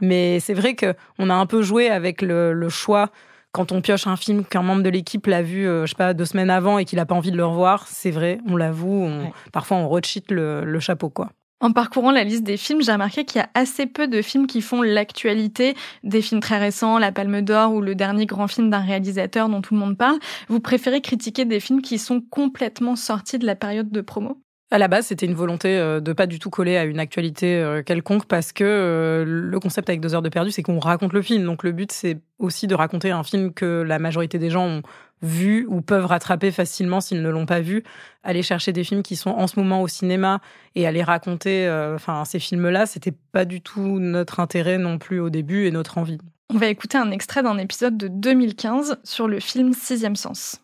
Mais 0.00 0.40
c'est 0.40 0.54
vrai 0.54 0.74
que 0.74 0.94
on 1.18 1.28
a 1.28 1.34
un 1.34 1.46
peu 1.46 1.60
joué 1.60 1.90
avec 1.90 2.22
le, 2.22 2.54
le 2.54 2.68
choix 2.70 3.10
quand 3.54 3.70
on 3.70 3.80
pioche 3.80 4.08
un 4.08 4.16
film 4.16 4.44
qu'un 4.44 4.62
membre 4.62 4.82
de 4.82 4.90
l'équipe 4.90 5.26
l'a 5.28 5.40
vu, 5.42 5.66
euh, 5.66 5.86
je 5.86 5.90
sais 5.92 5.96
pas, 5.96 6.12
deux 6.12 6.24
semaines 6.24 6.50
avant 6.50 6.76
et 6.78 6.84
qu'il 6.84 6.96
n'a 6.98 7.06
pas 7.06 7.14
envie 7.14 7.30
de 7.30 7.36
le 7.36 7.46
revoir, 7.46 7.86
c'est 7.86 8.10
vrai, 8.10 8.40
on 8.48 8.56
l'avoue, 8.56 9.04
Ouais. 9.04 9.32
parfois 9.52 9.76
on 9.76 9.88
recheat 9.88 10.30
le, 10.32 10.64
le 10.64 10.80
chapeau, 10.80 11.08
quoi. 11.08 11.30
En 11.60 11.70
parcourant 11.72 12.10
la 12.10 12.24
liste 12.24 12.42
des 12.42 12.56
films, 12.56 12.82
j'ai 12.82 12.92
remarqué 12.92 13.24
qu'il 13.24 13.40
y 13.40 13.42
a 13.42 13.48
assez 13.54 13.86
peu 13.86 14.08
de 14.08 14.20
films 14.22 14.46
qui 14.48 14.60
font 14.60 14.82
l'actualité, 14.82 15.74
des 16.02 16.20
films 16.20 16.40
très 16.40 16.58
récents, 16.58 16.98
La 16.98 17.12
Palme 17.12 17.40
d'Or 17.42 17.72
ou 17.72 17.80
le 17.80 17.94
dernier 17.94 18.26
grand 18.26 18.48
film 18.48 18.68
d'un 18.70 18.80
réalisateur 18.80 19.48
dont 19.48 19.62
tout 19.62 19.72
le 19.72 19.80
monde 19.80 19.96
parle. 19.96 20.18
Vous 20.48 20.60
préférez 20.60 21.00
critiquer 21.00 21.44
des 21.44 21.60
films 21.60 21.80
qui 21.80 21.98
sont 21.98 22.20
complètement 22.20 22.96
sortis 22.96 23.38
de 23.38 23.46
la 23.46 23.54
période 23.54 23.90
de 23.90 24.00
promo? 24.00 24.40
À 24.74 24.78
la 24.78 24.88
base, 24.88 25.06
c'était 25.06 25.26
une 25.26 25.34
volonté 25.34 25.78
euh, 25.78 26.00
de 26.00 26.12
pas 26.12 26.26
du 26.26 26.40
tout 26.40 26.50
coller 26.50 26.76
à 26.76 26.82
une 26.82 26.98
actualité 26.98 27.60
euh, 27.60 27.84
quelconque 27.84 28.26
parce 28.26 28.52
que 28.52 28.64
euh, 28.64 29.24
le 29.24 29.60
concept 29.60 29.88
avec 29.88 30.00
deux 30.00 30.16
heures 30.16 30.22
de 30.22 30.28
perdu, 30.28 30.50
c'est 30.50 30.64
qu'on 30.64 30.80
raconte 30.80 31.12
le 31.12 31.22
film. 31.22 31.44
Donc 31.44 31.62
le 31.62 31.70
but, 31.70 31.92
c'est 31.92 32.18
aussi 32.40 32.66
de 32.66 32.74
raconter 32.74 33.12
un 33.12 33.22
film 33.22 33.54
que 33.54 33.84
la 33.86 34.00
majorité 34.00 34.36
des 34.36 34.50
gens 34.50 34.66
ont 34.66 34.82
vu 35.22 35.64
ou 35.68 35.80
peuvent 35.80 36.06
rattraper 36.06 36.50
facilement 36.50 37.00
s'ils 37.00 37.22
ne 37.22 37.28
l'ont 37.28 37.46
pas 37.46 37.60
vu. 37.60 37.84
Aller 38.24 38.42
chercher 38.42 38.72
des 38.72 38.82
films 38.82 39.04
qui 39.04 39.14
sont 39.14 39.30
en 39.30 39.46
ce 39.46 39.60
moment 39.60 39.80
au 39.80 39.86
cinéma 39.86 40.40
et 40.74 40.88
aller 40.88 41.04
raconter, 41.04 41.70
enfin 41.94 42.24
ces 42.24 42.40
films-là, 42.40 42.86
c'était 42.86 43.14
pas 43.30 43.44
du 43.44 43.60
tout 43.60 44.00
notre 44.00 44.40
intérêt 44.40 44.78
non 44.78 44.98
plus 44.98 45.20
au 45.20 45.30
début 45.30 45.66
et 45.66 45.70
notre 45.70 45.98
envie. 45.98 46.18
On 46.52 46.58
va 46.58 46.66
écouter 46.66 46.98
un 46.98 47.12
extrait 47.12 47.44
d'un 47.44 47.58
épisode 47.58 47.96
de 47.96 48.08
2015 48.08 48.98
sur 49.04 49.28
le 49.28 49.38
film 49.38 49.72
Sixième 49.72 50.16
Sens. 50.16 50.63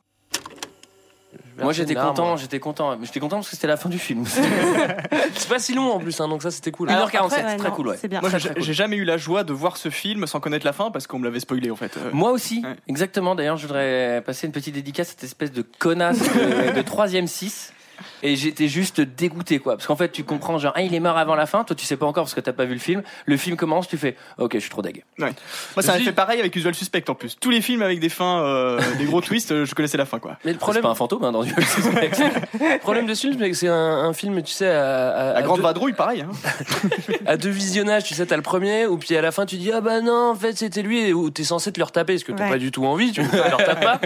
Moi 1.63 1.73
j'étais 1.73 1.95
content, 1.95 2.37
j'étais 2.37 2.61
content. 2.61 2.97
Mais 2.97 3.07
J'étais 3.07 3.21
content 3.21 3.37
parce 3.37 3.49
que 3.51 3.55
c'était 3.57 3.67
la 3.67 3.77
fin 3.77 3.89
du 3.89 3.99
film. 3.99 4.25
C'est 5.35 5.49
pas 5.49 5.59
si 5.59 5.75
long 5.75 5.91
en 5.93 5.99
plus, 5.99 6.21
hein, 6.21 6.29
donc 6.29 6.43
ça 6.43 6.51
c'était 6.51 6.71
cool. 6.71 6.89
1h47, 6.89 7.17
Après, 7.17 7.45
c'est 7.49 7.57
très 7.57 7.71
cool, 7.71 7.89
ouais. 7.89 7.97
C'est 8.01 8.09
bien. 8.09 8.21
Moi, 8.21 8.31
j'ai 8.37 8.49
cool. 8.51 8.63
jamais 8.63 8.97
eu 8.97 9.05
la 9.05 9.17
joie 9.17 9.45
de 9.45 9.53
voir 9.53 9.77
ce 9.77 9.89
film 9.91 10.27
sans 10.27 10.41
connaître 10.41 10.67
la 10.67 10.73
fin 10.73 10.91
parce 10.91 11.07
qu'on 11.07 11.19
me 11.19 11.25
l'avait 11.25 11.41
spoilé 11.41 11.71
en 11.71 11.77
fait. 11.77 11.97
Euh, 11.97 12.11
Moi 12.13 12.31
aussi, 12.31 12.63
Ouais. 12.65 12.77
exactement. 12.89 13.35
D'ailleurs, 13.35 13.57
je 13.57 13.67
voudrais 13.67 14.23
passer 14.25 14.47
une 14.47 14.53
petite 14.53 14.75
dédicace 14.75 15.09
à 15.09 15.11
cette 15.11 15.25
espèce 15.25 15.53
de 15.53 15.63
connasse 15.79 16.19
de, 16.21 16.77
de 16.77 16.83
3ème 16.83 17.27
6. 17.27 17.73
Et 18.23 18.37
j'étais 18.37 18.69
juste 18.69 19.01
dégoûté, 19.01 19.59
quoi. 19.59 19.77
Parce 19.77 19.87
qu'en 19.87 19.97
fait, 19.97 20.11
tu 20.11 20.25
comprends, 20.25 20.59
genre, 20.59 20.73
ah, 20.77 20.83
il 20.83 20.95
est 20.95 21.01
mort 21.01 21.17
avant 21.19 21.35
la 21.35 21.47
fin. 21.47 21.65
Toi, 21.65 21.75
tu 21.77 21.85
sais 21.85 21.97
pas 21.97 22.07
encore 22.07 22.25
parce 22.25 22.35
que 22.35 22.41
t'as 22.41 22.53
pas 22.53 22.65
vu 22.65 22.75
le 22.75 22.81
film. 22.81 23.03
Le 23.27 23.37
film 23.37 23.57
commence, 23.57 23.89
tu 23.89 23.97
fais, 23.99 24.17
ok, 24.39 24.53
je 24.55 24.59
suis 24.61 24.71
trop 24.71 24.83
dég. 24.83 25.05
Moi, 25.19 25.31
ça 25.79 25.93
m'a 25.95 25.99
fait 25.99 26.13
pareil 26.13 26.41
avec 26.41 26.55
Usual 26.57 26.75
Suspect 26.75 27.09
en 27.09 27.15
plus. 27.15 27.37
Tous 27.41 27.51
les 27.51 27.61
films 27.61 27.83
avec 27.83 28.01
des 28.01 28.09
fins, 28.09 28.41
euh, 28.43 28.81
des 28.99 29.05
gros 29.05 29.21
twists, 29.21 29.53
euh, 29.53 29.65
je 29.65 29.75
connaissais 29.75 29.97
la 29.99 30.07
fin 30.07 30.19
quoi. 30.19 30.37
Mais 30.45 30.53
le 30.53 30.57
C'est 30.57 30.61
problème, 30.61 30.83
pas 30.83 30.89
un 30.91 30.95
fantôme, 30.95 31.25
hein, 31.25 31.33
dans 31.33 31.43
Duel 31.43 31.65
Suspect. 31.65 32.11
le 32.61 32.79
problème 32.79 33.07
de 33.07 33.15
ce 33.15 33.21
film, 33.29 33.37
c'est 33.39 33.51
que 33.51 33.57
c'est 33.57 33.69
un, 33.69 33.75
un 33.75 34.13
film, 34.13 34.43
tu 34.43 34.53
sais, 34.53 34.69
à, 34.69 35.37
à- 35.37 35.43
Grande 35.43 35.59
deux, 35.59 35.63
Vadrouille, 35.63 35.93
pareil. 35.93 36.23
Hein. 36.23 36.31
à 37.27 37.37
deux 37.37 37.51
visionnages. 37.51 38.05
Tu 38.05 38.15
sais, 38.15 38.27
t'as 38.27 38.37
le 38.37 38.43
premier, 38.43 38.87
ou 38.87 38.97
puis 38.99 39.17
à 39.17 39.23
la 39.23 39.33
fin, 39.33 39.47
tu 39.47 39.57
dis, 39.57 39.71
ah 39.73 39.81
bah 39.81 40.01
non, 40.01 40.31
en 40.31 40.35
fait, 40.35 40.57
c'était 40.57 40.83
lui, 40.83 41.13
où 41.13 41.31
t'es 41.31 41.45
censé 41.45 41.73
te 41.73 41.79
le 41.79 41.85
retaper, 41.85 42.15
parce 42.15 42.25
que 42.25 42.33
t'as 42.33 42.45
Ouais. 42.45 42.51
pas 42.51 42.59
du 42.59 42.71
tout 42.71 42.85
envie, 42.87 43.13
tu 43.13 43.21
ne 43.23 43.27
le 43.27 43.55
retapes 43.55 43.81
pas. 43.83 44.01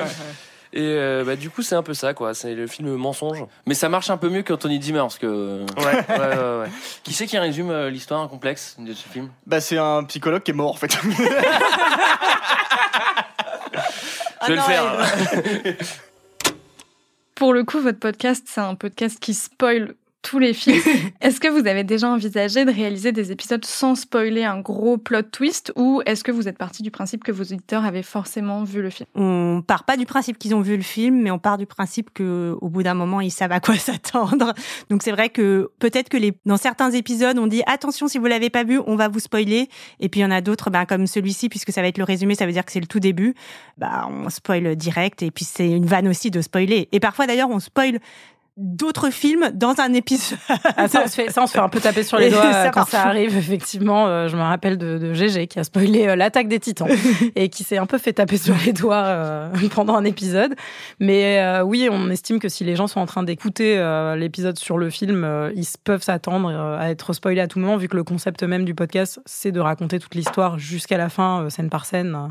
Et 0.76 0.82
euh, 0.82 1.22
bah, 1.24 1.36
du 1.36 1.50
coup, 1.50 1.62
c'est 1.62 1.76
un 1.76 1.84
peu 1.84 1.94
ça, 1.94 2.14
quoi. 2.14 2.34
C'est 2.34 2.52
le 2.52 2.66
film 2.66 2.96
mensonge. 2.96 3.44
Mais 3.64 3.74
ça 3.74 3.88
marche 3.88 4.10
un 4.10 4.16
peu 4.16 4.28
mieux 4.28 4.42
qu'Anthony 4.42 4.80
parce 4.92 5.18
que. 5.18 5.64
Ouais, 5.76 5.84
ouais, 6.08 6.18
ouais. 6.18 6.36
ouais. 6.62 6.68
Qui 7.04 7.12
c'est 7.12 7.26
qui 7.26 7.38
résume 7.38 7.70
euh, 7.70 7.90
l'histoire 7.90 8.28
complexe 8.28 8.74
de 8.80 8.92
ce 8.92 9.08
film? 9.08 9.30
Bah, 9.46 9.60
c'est 9.60 9.78
un 9.78 10.02
psychologue 10.02 10.42
qui 10.42 10.50
est 10.50 10.54
mort 10.54 10.72
en 10.72 10.76
fait. 10.76 10.92
Je 14.42 14.48
vais 14.48 14.56
le 14.56 14.62
faire. 14.62 14.82
Pour 17.36 17.52
le 17.52 17.62
coup, 17.62 17.80
votre 17.80 18.00
podcast, 18.00 18.44
c'est 18.48 18.60
un 18.60 18.74
podcast 18.74 19.20
qui 19.20 19.32
spoil 19.32 19.94
tous 20.24 20.38
les 20.38 20.54
films. 20.54 20.80
est-ce 21.20 21.38
que 21.38 21.48
vous 21.48 21.68
avez 21.68 21.84
déjà 21.84 22.08
envisagé 22.08 22.64
de 22.64 22.72
réaliser 22.72 23.12
des 23.12 23.30
épisodes 23.30 23.64
sans 23.64 23.94
spoiler 23.94 24.42
un 24.42 24.58
gros 24.58 24.96
plot 24.96 25.22
twist 25.22 25.72
ou 25.76 26.02
est-ce 26.06 26.24
que 26.24 26.32
vous 26.32 26.48
êtes 26.48 26.56
parti 26.56 26.82
du 26.82 26.90
principe 26.90 27.22
que 27.22 27.30
vos 27.30 27.42
auditeurs 27.42 27.84
avaient 27.84 28.02
forcément 28.02 28.64
vu 28.64 28.82
le 28.82 28.90
film? 28.90 29.06
On 29.14 29.62
part 29.64 29.84
pas 29.84 29.96
du 29.96 30.06
principe 30.06 30.38
qu'ils 30.38 30.54
ont 30.54 30.62
vu 30.62 30.76
le 30.76 30.82
film, 30.82 31.20
mais 31.20 31.30
on 31.30 31.38
part 31.38 31.58
du 31.58 31.66
principe 31.66 32.12
que 32.12 32.56
au 32.60 32.70
bout 32.70 32.82
d'un 32.82 32.94
moment 32.94 33.20
ils 33.20 33.30
savent 33.30 33.52
à 33.52 33.60
quoi 33.60 33.76
s'attendre. 33.76 34.54
Donc 34.88 35.02
c'est 35.02 35.12
vrai 35.12 35.28
que 35.28 35.70
peut-être 35.78 36.08
que 36.08 36.16
les 36.16 36.32
dans 36.46 36.56
certains 36.56 36.90
épisodes 36.90 37.38
on 37.38 37.46
dit 37.46 37.62
attention 37.66 38.08
si 38.08 38.18
vous 38.18 38.26
l'avez 38.26 38.50
pas 38.50 38.64
vu, 38.64 38.80
on 38.86 38.96
va 38.96 39.08
vous 39.08 39.20
spoiler. 39.20 39.68
Et 40.00 40.08
puis 40.08 40.20
il 40.20 40.22
y 40.22 40.26
en 40.26 40.30
a 40.30 40.40
d'autres, 40.40 40.70
ben, 40.70 40.86
comme 40.86 41.06
celui-ci 41.06 41.50
puisque 41.50 41.70
ça 41.70 41.82
va 41.82 41.88
être 41.88 41.98
le 41.98 42.04
résumé, 42.04 42.34
ça 42.34 42.46
veut 42.46 42.52
dire 42.52 42.64
que 42.64 42.72
c'est 42.72 42.80
le 42.80 42.86
tout 42.86 43.00
début. 43.00 43.34
Bah 43.76 44.08
on 44.10 44.30
spoil 44.30 44.74
direct 44.74 45.22
et 45.22 45.30
puis 45.30 45.44
c'est 45.44 45.70
une 45.70 45.86
vanne 45.86 46.08
aussi 46.08 46.30
de 46.30 46.40
spoiler. 46.40 46.88
Et 46.92 47.00
parfois 47.00 47.26
d'ailleurs 47.26 47.50
on 47.50 47.60
spoil 47.60 48.00
d'autres 48.56 49.10
films 49.10 49.50
dans 49.52 49.80
un 49.80 49.92
épisode. 49.92 50.38
Ah, 50.76 50.86
ça, 50.88 51.02
on 51.04 51.08
se 51.08 51.14
fait, 51.14 51.30
ça, 51.30 51.42
on 51.42 51.46
se 51.46 51.52
fait 51.52 51.58
un 51.58 51.68
peu 51.68 51.80
taper 51.80 52.02
sur 52.02 52.18
les 52.18 52.30
doigts 52.30 52.52
ça, 52.52 52.66
euh, 52.66 52.70
quand 52.70 52.84
ça 52.84 53.02
arrive, 53.02 53.36
effectivement. 53.36 54.06
Euh, 54.06 54.28
je 54.28 54.36
me 54.36 54.42
rappelle 54.42 54.78
de, 54.78 54.98
de 54.98 55.12
GG 55.12 55.48
qui 55.48 55.58
a 55.58 55.64
spoilé 55.64 56.06
euh, 56.06 56.16
l'attaque 56.16 56.48
des 56.48 56.60
titans 56.60 56.88
et 57.36 57.48
qui 57.48 57.64
s'est 57.64 57.78
un 57.78 57.86
peu 57.86 57.98
fait 57.98 58.12
taper 58.12 58.36
sur 58.36 58.54
les 58.64 58.72
doigts 58.72 59.04
euh, 59.04 59.50
pendant 59.74 59.96
un 59.96 60.04
épisode. 60.04 60.54
Mais 61.00 61.60
oui, 61.62 61.88
on 61.90 62.10
estime 62.10 62.38
que 62.38 62.48
si 62.48 62.64
les 62.64 62.76
gens 62.76 62.86
sont 62.86 63.00
en 63.00 63.06
train 63.06 63.22
d'écouter 63.22 63.76
l'épisode 64.16 64.58
sur 64.58 64.78
le 64.78 64.90
film, 64.90 65.50
ils 65.54 65.66
peuvent 65.82 66.02
s'attendre 66.02 66.50
à 66.50 66.90
être 66.90 67.12
spoilés 67.12 67.40
à 67.40 67.48
tout 67.48 67.58
moment, 67.58 67.76
vu 67.76 67.88
que 67.88 67.96
le 67.96 68.04
concept 68.04 68.42
même 68.42 68.64
du 68.64 68.74
podcast, 68.74 69.20
c'est 69.26 69.52
de 69.52 69.60
raconter 69.60 69.98
toute 69.98 70.14
l'histoire 70.14 70.58
jusqu'à 70.58 70.96
la 70.96 71.08
fin, 71.08 71.48
scène 71.50 71.70
par 71.70 71.86
scène. 71.86 72.28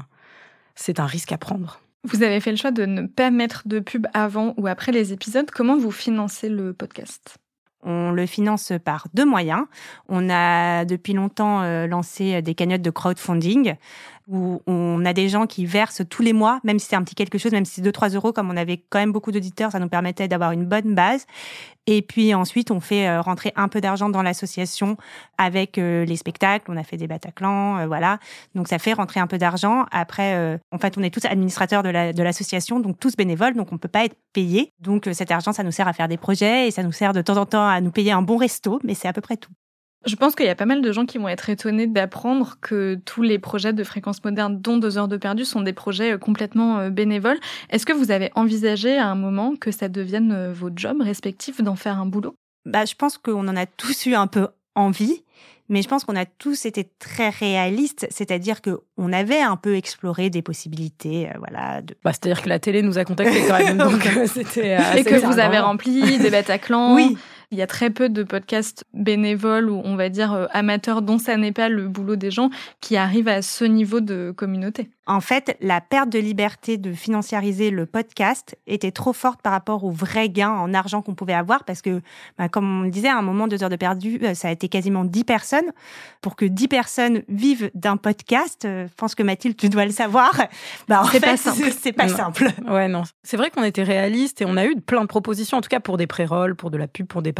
C'est 0.75 0.99
un 0.99 1.05
risque 1.05 1.31
à 1.31 1.37
prendre. 1.37 1.82
Vous 2.05 2.21
avez 2.21 2.41
fait 2.41 2.51
le 2.51 2.57
choix 2.57 2.71
de 2.71 2.85
ne 2.85 3.07
pas 3.07 3.31
mettre 3.31 3.63
de 3.65 3.79
pub 3.79 4.07
avant 4.13 4.53
ou 4.57 4.67
après 4.67 4.91
les 4.91 5.13
épisodes. 5.13 5.49
Comment 5.49 5.77
vous 5.77 5.91
financez 5.91 6.49
le 6.49 6.73
podcast? 6.73 7.37
On 7.81 8.11
le 8.11 8.25
finance 8.25 8.73
par 8.83 9.07
deux 9.13 9.25
moyens. 9.25 9.65
On 10.09 10.29
a 10.29 10.85
depuis 10.85 11.13
longtemps 11.13 11.61
euh, 11.61 11.87
lancé 11.87 12.41
des 12.41 12.55
cagnottes 12.55 12.81
de 12.81 12.89
crowdfunding 12.89 13.75
où 14.27 14.61
on 14.67 15.03
a 15.05 15.13
des 15.13 15.29
gens 15.29 15.45
qui 15.47 15.65
versent 15.65 16.01
tous 16.09 16.21
les 16.21 16.33
mois, 16.33 16.59
même 16.63 16.79
si 16.79 16.87
c'est 16.87 16.95
un 16.95 17.03
petit 17.03 17.15
quelque 17.15 17.37
chose, 17.37 17.51
même 17.51 17.65
si 17.65 17.75
c'est 17.75 17.81
2-3 17.81 18.13
euros, 18.15 18.31
comme 18.33 18.49
on 18.49 18.57
avait 18.57 18.77
quand 18.89 18.99
même 18.99 19.11
beaucoup 19.11 19.31
d'auditeurs, 19.31 19.71
ça 19.71 19.79
nous 19.79 19.89
permettait 19.89 20.27
d'avoir 20.27 20.51
une 20.51 20.65
bonne 20.65 20.95
base. 20.95 21.25
Et 21.85 22.01
puis 22.01 22.33
ensuite, 22.33 22.71
on 22.71 22.79
fait 22.79 23.09
euh, 23.09 23.21
rentrer 23.21 23.51
un 23.57 23.67
peu 23.67 23.81
d'argent 23.81 24.07
dans 24.09 24.21
l'association 24.21 24.95
avec 25.37 25.77
euh, 25.77 26.05
les 26.05 26.15
spectacles. 26.15 26.71
On 26.71 26.77
a 26.77 26.83
fait 26.83 26.95
des 26.95 27.07
Bataclans, 27.07 27.79
euh, 27.79 27.87
voilà. 27.87 28.19
Donc 28.55 28.69
ça 28.69 28.79
fait 28.79 28.93
rentrer 28.93 29.19
un 29.19 29.27
peu 29.27 29.37
d'argent. 29.37 29.85
Après, 29.91 30.59
en 30.71 30.77
fait, 30.77 30.97
on 30.97 31.03
est 31.03 31.09
tous 31.13 31.25
administrateurs 31.25 31.83
de 31.83 31.89
la- 31.89 32.13
de 32.13 32.23
l'association, 32.23 32.79
donc 32.79 32.99
tous 32.99 33.15
bénévoles, 33.17 33.53
donc 33.55 33.71
on 33.73 33.77
peut 33.77 33.87
pas 33.89 34.05
être 34.05 34.15
payé. 34.31 34.69
Donc 34.79 35.09
cet 35.11 35.31
argent, 35.31 35.51
ça 35.51 35.63
nous 35.63 35.71
sert 35.71 35.87
à 35.87 35.93
faire 35.93 36.07
des 36.07 36.17
projets 36.17 36.67
et 36.67 36.71
ça 36.71 36.83
nous 36.83 36.91
sert 36.93 37.11
de 37.13 37.21
temps 37.21 37.37
en 37.37 37.45
temps 37.45 37.67
à 37.67 37.81
nous 37.81 37.91
payer 37.91 38.11
un 38.13 38.21
bon 38.21 38.37
resto, 38.37 38.79
mais 38.83 38.93
c'est 38.93 39.07
à 39.09 39.13
peu 39.13 39.21
près 39.21 39.35
tout. 39.37 39.51
Je 40.05 40.15
pense 40.15 40.35
qu'il 40.35 40.45
y 40.45 40.49
a 40.49 40.55
pas 40.55 40.65
mal 40.65 40.81
de 40.81 40.91
gens 40.91 41.05
qui 41.05 41.17
vont 41.17 41.29
être 41.29 41.49
étonnés 41.49 41.87
d'apprendre 41.87 42.57
que 42.61 42.99
tous 43.05 43.21
les 43.21 43.39
projets 43.39 43.73
de 43.73 43.83
fréquence 43.83 44.23
moderne, 44.23 44.59
dont 44.59 44.77
deux 44.77 44.97
heures 44.97 45.07
de 45.07 45.17
perdu, 45.17 45.45
sont 45.45 45.61
des 45.61 45.73
projets 45.73 46.13
euh, 46.13 46.17
complètement 46.17 46.79
euh, 46.79 46.89
bénévoles. 46.89 47.39
Est-ce 47.69 47.85
que 47.85 47.93
vous 47.93 48.11
avez 48.11 48.31
envisagé 48.35 48.97
à 48.97 49.07
un 49.07 49.15
moment 49.15 49.55
que 49.55 49.71
ça 49.71 49.87
devienne 49.87 50.31
euh, 50.31 50.53
vos 50.53 50.69
jobs 50.75 51.01
respectifs 51.01 51.61
d'en 51.61 51.75
faire 51.75 51.99
un 51.99 52.05
boulot? 52.05 52.35
Bah, 52.65 52.85
je 52.85 52.95
pense 52.95 53.17
qu'on 53.17 53.47
en 53.47 53.55
a 53.55 53.65
tous 53.65 54.05
eu 54.05 54.13
un 54.13 54.27
peu 54.27 54.47
envie, 54.75 55.23
mais 55.69 55.81
je 55.81 55.87
pense 55.87 56.03
qu'on 56.03 56.15
a 56.15 56.25
tous 56.25 56.65
été 56.65 56.89
très 56.99 57.29
réalistes, 57.29 58.07
c'est-à-dire 58.09 58.61
que 58.61 58.81
on 58.97 59.13
avait 59.13 59.41
un 59.41 59.55
peu 59.55 59.75
exploré 59.75 60.29
des 60.29 60.41
possibilités, 60.41 61.29
euh, 61.29 61.37
voilà. 61.39 61.81
De... 61.81 61.95
Bah, 62.03 62.11
C'est-à-dire 62.11 62.41
que 62.41 62.49
la 62.49 62.59
télé 62.59 62.81
nous 62.81 62.97
a 62.97 63.05
contactés 63.05 63.43
quand 63.47 63.59
même, 63.59 63.77
donc 63.89 64.07
c'était. 64.27 64.77
Et 64.97 65.03
que 65.03 65.15
vous 65.25 65.39
avez 65.39 65.59
rempli 65.59 66.17
des 66.17 66.29
Bataclans 66.29 66.95
Oui, 66.95 67.17
Il 67.53 67.59
y 67.59 67.61
a 67.61 67.67
très 67.67 67.91
peu 67.91 68.09
de 68.09 68.23
podcasts 68.23 68.83
bénévoles 68.95 69.69
ou 69.69 69.79
on 69.85 69.95
va 69.95 70.09
dire 70.09 70.33
euh, 70.33 70.47
amateurs 70.51 71.03
dont 71.03 71.19
ça 71.19 71.37
n'est 71.37 71.51
pas 71.51 71.69
le 71.69 71.87
boulot 71.87 72.15
des 72.15 72.31
gens 72.31 72.49
qui 72.81 72.97
arrivent 72.97 73.27
à 73.27 73.41
ce 73.43 73.63
niveau 73.63 73.99
de 74.01 74.33
communauté. 74.35 74.89
En 75.05 75.19
fait, 75.19 75.57
la 75.59 75.81
perte 75.81 76.07
de 76.09 76.17
liberté 76.17 76.77
de 76.77 76.93
financiariser 76.93 77.71
le 77.71 77.85
podcast 77.85 78.57
était 78.67 78.91
trop 78.91 79.11
forte 79.11 79.41
par 79.41 79.51
rapport 79.51 79.83
aux 79.83 79.91
vrais 79.91 80.29
gains 80.29 80.51
en 80.51 80.73
argent 80.73 81.01
qu'on 81.01 81.13
pouvait 81.13 81.33
avoir 81.33 81.65
parce 81.65 81.81
que, 81.81 82.01
bah, 82.37 82.47
comme 82.47 82.79
on 82.79 82.83
le 82.83 82.89
disait, 82.89 83.09
à 83.09 83.17
un 83.17 83.21
moment, 83.21 83.47
deux 83.49 83.61
heures 83.63 83.69
de 83.69 83.75
perdu, 83.75 84.17
euh, 84.23 84.33
ça 84.33 84.47
a 84.47 84.51
été 84.51 84.69
quasiment 84.69 85.03
dix 85.03 85.25
personnes. 85.25 85.69
Pour 86.21 86.37
que 86.37 86.45
dix 86.45 86.69
personnes 86.69 87.21
vivent 87.27 87.69
d'un 87.75 87.97
podcast, 87.97 88.63
euh, 88.63 88.87
je 88.87 88.93
pense 88.95 89.13
que 89.13 89.23
Mathilde, 89.23 89.57
tu 89.57 89.67
dois 89.67 89.83
le 89.85 89.91
savoir, 89.91 90.31
bah, 90.87 91.03
C'est 91.11 91.19
pas 91.19 91.35
simple. 91.37 91.57
c'est- 91.57 91.71
C'est 91.83 91.91
pas 91.91 92.07
Non. 92.07 92.15
simple. 92.15 92.47
Ouais, 92.65 92.87
non. 92.87 93.03
C'est 93.23 93.35
vrai 93.35 93.49
qu'on 93.49 93.63
était 93.63 93.83
réaliste 93.83 94.41
et 94.41 94.45
on 94.47 94.55
a 94.55 94.65
eu 94.65 94.77
plein 94.79 95.01
de 95.01 95.07
propositions, 95.07 95.57
en 95.57 95.61
tout 95.61 95.67
cas 95.69 95.81
pour 95.81 95.97
des 95.97 96.07
pré-rolls, 96.07 96.55
pour 96.55 96.71
de 96.71 96.77
la 96.77 96.87
pub, 96.87 97.07
pour 97.07 97.21
des 97.21 97.33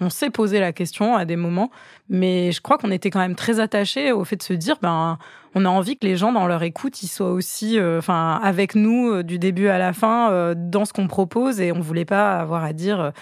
On 0.00 0.10
s'est 0.10 0.30
posé 0.30 0.60
la 0.60 0.72
question 0.72 1.16
à 1.16 1.24
des 1.24 1.36
moments, 1.36 1.70
mais 2.08 2.52
je 2.52 2.60
crois 2.60 2.78
qu'on 2.78 2.90
était 2.90 3.10
quand 3.10 3.20
même 3.20 3.34
très 3.34 3.60
attachés 3.60 4.12
au 4.12 4.24
fait 4.24 4.36
de 4.36 4.42
se 4.42 4.52
dire, 4.52 4.76
ben, 4.82 5.18
on 5.54 5.64
a 5.64 5.68
envie 5.68 5.96
que 5.96 6.06
les 6.06 6.16
gens 6.16 6.32
dans 6.32 6.46
leur 6.46 6.62
écoute, 6.62 7.02
ils 7.02 7.08
soient 7.08 7.30
aussi, 7.30 7.78
euh, 7.78 7.98
enfin, 7.98 8.40
avec 8.42 8.74
nous 8.74 9.10
euh, 9.10 9.22
du 9.22 9.38
début 9.38 9.68
à 9.68 9.78
la 9.78 9.92
fin 9.92 10.30
euh, 10.30 10.54
dans 10.56 10.84
ce 10.84 10.92
qu'on 10.92 11.06
propose, 11.06 11.60
et 11.60 11.72
on 11.72 11.80
voulait 11.80 12.04
pas 12.04 12.38
avoir 12.38 12.64
à 12.64 12.72
dire. 12.72 13.12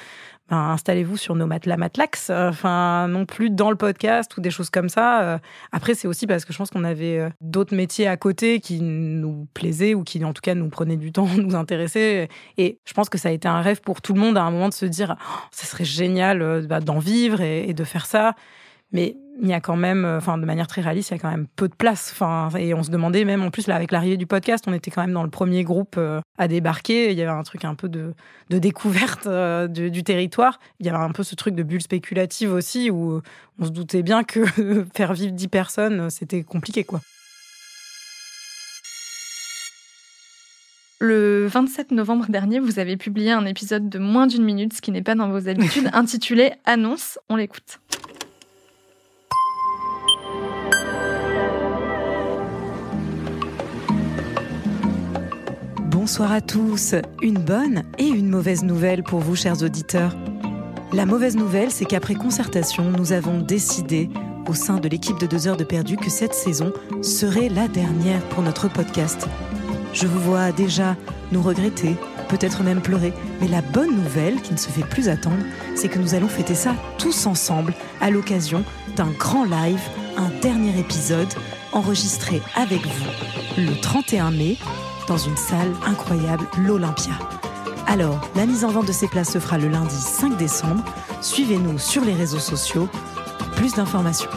Ben, 0.52 0.58
installez-vous 0.58 1.16
sur 1.16 1.34
nos 1.34 1.46
matelas 1.46 1.78
matlax, 1.78 2.28
enfin 2.28 3.08
non 3.08 3.24
plus 3.24 3.48
dans 3.48 3.70
le 3.70 3.76
podcast 3.76 4.36
ou 4.36 4.42
des 4.42 4.50
choses 4.50 4.68
comme 4.68 4.90
ça. 4.90 5.40
Après, 5.72 5.94
c'est 5.94 6.06
aussi 6.06 6.26
parce 6.26 6.44
que 6.44 6.52
je 6.52 6.58
pense 6.58 6.68
qu'on 6.68 6.84
avait 6.84 7.26
d'autres 7.40 7.74
métiers 7.74 8.06
à 8.06 8.18
côté 8.18 8.60
qui 8.60 8.82
nous 8.82 9.48
plaisaient 9.54 9.94
ou 9.94 10.04
qui 10.04 10.22
en 10.22 10.34
tout 10.34 10.42
cas 10.42 10.54
nous 10.54 10.68
prenaient 10.68 10.98
du 10.98 11.10
temps, 11.10 11.26
nous 11.38 11.56
intéressaient. 11.56 12.28
Et 12.58 12.80
je 12.84 12.92
pense 12.92 13.08
que 13.08 13.16
ça 13.16 13.30
a 13.30 13.32
été 13.32 13.48
un 13.48 13.62
rêve 13.62 13.80
pour 13.80 14.02
tout 14.02 14.12
le 14.12 14.20
monde 14.20 14.36
à 14.36 14.42
un 14.42 14.50
moment 14.50 14.68
de 14.68 14.74
se 14.74 14.84
dire, 14.84 15.16
oh, 15.18 15.38
ça 15.52 15.64
serait 15.64 15.86
génial 15.86 16.66
bah, 16.66 16.80
d'en 16.80 16.98
vivre 16.98 17.40
et 17.40 17.72
de 17.72 17.84
faire 17.84 18.04
ça. 18.04 18.34
Mais 18.92 19.16
il 19.40 19.48
y 19.48 19.52
a 19.52 19.60
quand 19.60 19.76
même, 19.76 20.04
euh, 20.04 20.18
enfin, 20.18 20.38
de 20.38 20.44
manière 20.44 20.66
très 20.66 20.82
réaliste, 20.82 21.10
il 21.10 21.14
y 21.14 21.16
a 21.16 21.18
quand 21.18 21.30
même 21.30 21.46
peu 21.56 21.68
de 21.68 21.74
place. 21.74 22.10
Enfin, 22.12 22.50
et 22.58 22.74
on 22.74 22.82
se 22.82 22.90
demandait 22.90 23.24
même, 23.24 23.42
en 23.42 23.50
plus, 23.50 23.66
là, 23.66 23.74
avec 23.74 23.90
l'arrivée 23.90 24.16
du 24.16 24.26
podcast, 24.26 24.64
on 24.68 24.72
était 24.72 24.90
quand 24.90 25.00
même 25.00 25.12
dans 25.12 25.24
le 25.24 25.30
premier 25.30 25.64
groupe 25.64 25.96
euh, 25.98 26.20
à 26.38 26.48
débarquer. 26.48 27.10
Il 27.10 27.18
y 27.18 27.22
avait 27.22 27.30
un 27.30 27.42
truc 27.42 27.64
un 27.64 27.74
peu 27.74 27.88
de, 27.88 28.14
de 28.50 28.58
découverte 28.58 29.26
euh, 29.26 29.66
du, 29.66 30.04
territoire. 30.04 30.60
Il 30.80 30.86
y 30.86 30.88
avait 30.90 30.98
un 30.98 31.10
peu 31.10 31.22
ce 31.22 31.34
truc 31.34 31.54
de 31.54 31.62
bulle 31.62 31.82
spéculative 31.82 32.52
aussi, 32.52 32.90
où 32.90 33.20
on 33.58 33.64
se 33.64 33.70
doutait 33.70 34.02
bien 34.02 34.22
que 34.22 34.44
faire 34.94 35.14
vivre 35.14 35.32
10 35.32 35.48
personnes, 35.48 36.10
c'était 36.10 36.42
compliqué, 36.42 36.84
quoi. 36.84 37.00
Le 41.00 41.48
27 41.48 41.90
novembre 41.90 42.26
dernier, 42.28 42.60
vous 42.60 42.78
avez 42.78 42.96
publié 42.96 43.32
un 43.32 43.44
épisode 43.44 43.88
de 43.88 43.98
moins 43.98 44.28
d'une 44.28 44.44
minute, 44.44 44.72
ce 44.72 44.80
qui 44.80 44.92
n'est 44.92 45.02
pas 45.02 45.16
dans 45.16 45.30
vos 45.30 45.48
habitudes, 45.48 45.90
intitulé 45.92 46.52
Annonce. 46.64 47.18
On 47.28 47.34
l'écoute. 47.34 47.80
Bonsoir 56.02 56.32
à 56.32 56.40
tous. 56.40 56.96
Une 57.22 57.38
bonne 57.38 57.84
et 57.96 58.08
une 58.08 58.28
mauvaise 58.28 58.64
nouvelle 58.64 59.04
pour 59.04 59.20
vous, 59.20 59.36
chers 59.36 59.62
auditeurs. 59.62 60.16
La 60.92 61.06
mauvaise 61.06 61.36
nouvelle, 61.36 61.70
c'est 61.70 61.84
qu'après 61.84 62.16
concertation, 62.16 62.90
nous 62.90 63.12
avons 63.12 63.38
décidé, 63.38 64.10
au 64.48 64.52
sein 64.52 64.78
de 64.78 64.88
l'équipe 64.88 65.20
de 65.20 65.26
2 65.26 65.46
heures 65.46 65.56
de 65.56 65.62
perdu, 65.62 65.96
que 65.96 66.10
cette 66.10 66.34
saison 66.34 66.72
serait 67.02 67.48
la 67.48 67.68
dernière 67.68 68.20
pour 68.30 68.42
notre 68.42 68.66
podcast. 68.66 69.28
Je 69.92 70.08
vous 70.08 70.18
vois 70.18 70.50
déjà 70.50 70.96
nous 71.30 71.40
regretter, 71.40 71.94
peut-être 72.28 72.64
même 72.64 72.80
pleurer, 72.80 73.12
mais 73.40 73.46
la 73.46 73.62
bonne 73.62 73.94
nouvelle, 73.94 74.42
qui 74.42 74.54
ne 74.54 74.58
se 74.58 74.70
fait 74.70 74.84
plus 74.84 75.08
attendre, 75.08 75.44
c'est 75.76 75.88
que 75.88 76.00
nous 76.00 76.16
allons 76.16 76.26
fêter 76.26 76.56
ça 76.56 76.74
tous 76.98 77.26
ensemble 77.26 77.74
à 78.00 78.10
l'occasion 78.10 78.64
d'un 78.96 79.12
grand 79.20 79.44
live, 79.44 79.80
un 80.16 80.30
dernier 80.40 80.76
épisode 80.80 81.32
enregistré 81.72 82.42
avec 82.56 82.84
vous 82.84 83.06
le 83.56 83.80
31 83.80 84.32
mai 84.32 84.56
dans 85.08 85.18
une 85.18 85.36
salle 85.36 85.72
incroyable, 85.86 86.46
l'Olympia. 86.58 87.12
Alors, 87.86 88.20
la 88.36 88.46
mise 88.46 88.64
en 88.64 88.68
vente 88.68 88.86
de 88.86 88.92
ces 88.92 89.08
places 89.08 89.32
se 89.32 89.38
fera 89.38 89.58
le 89.58 89.68
lundi 89.68 89.94
5 89.94 90.36
décembre. 90.36 90.84
Suivez-nous 91.20 91.78
sur 91.78 92.04
les 92.04 92.14
réseaux 92.14 92.38
sociaux. 92.38 92.88
Plus 93.56 93.74
d'informations. 93.74 94.30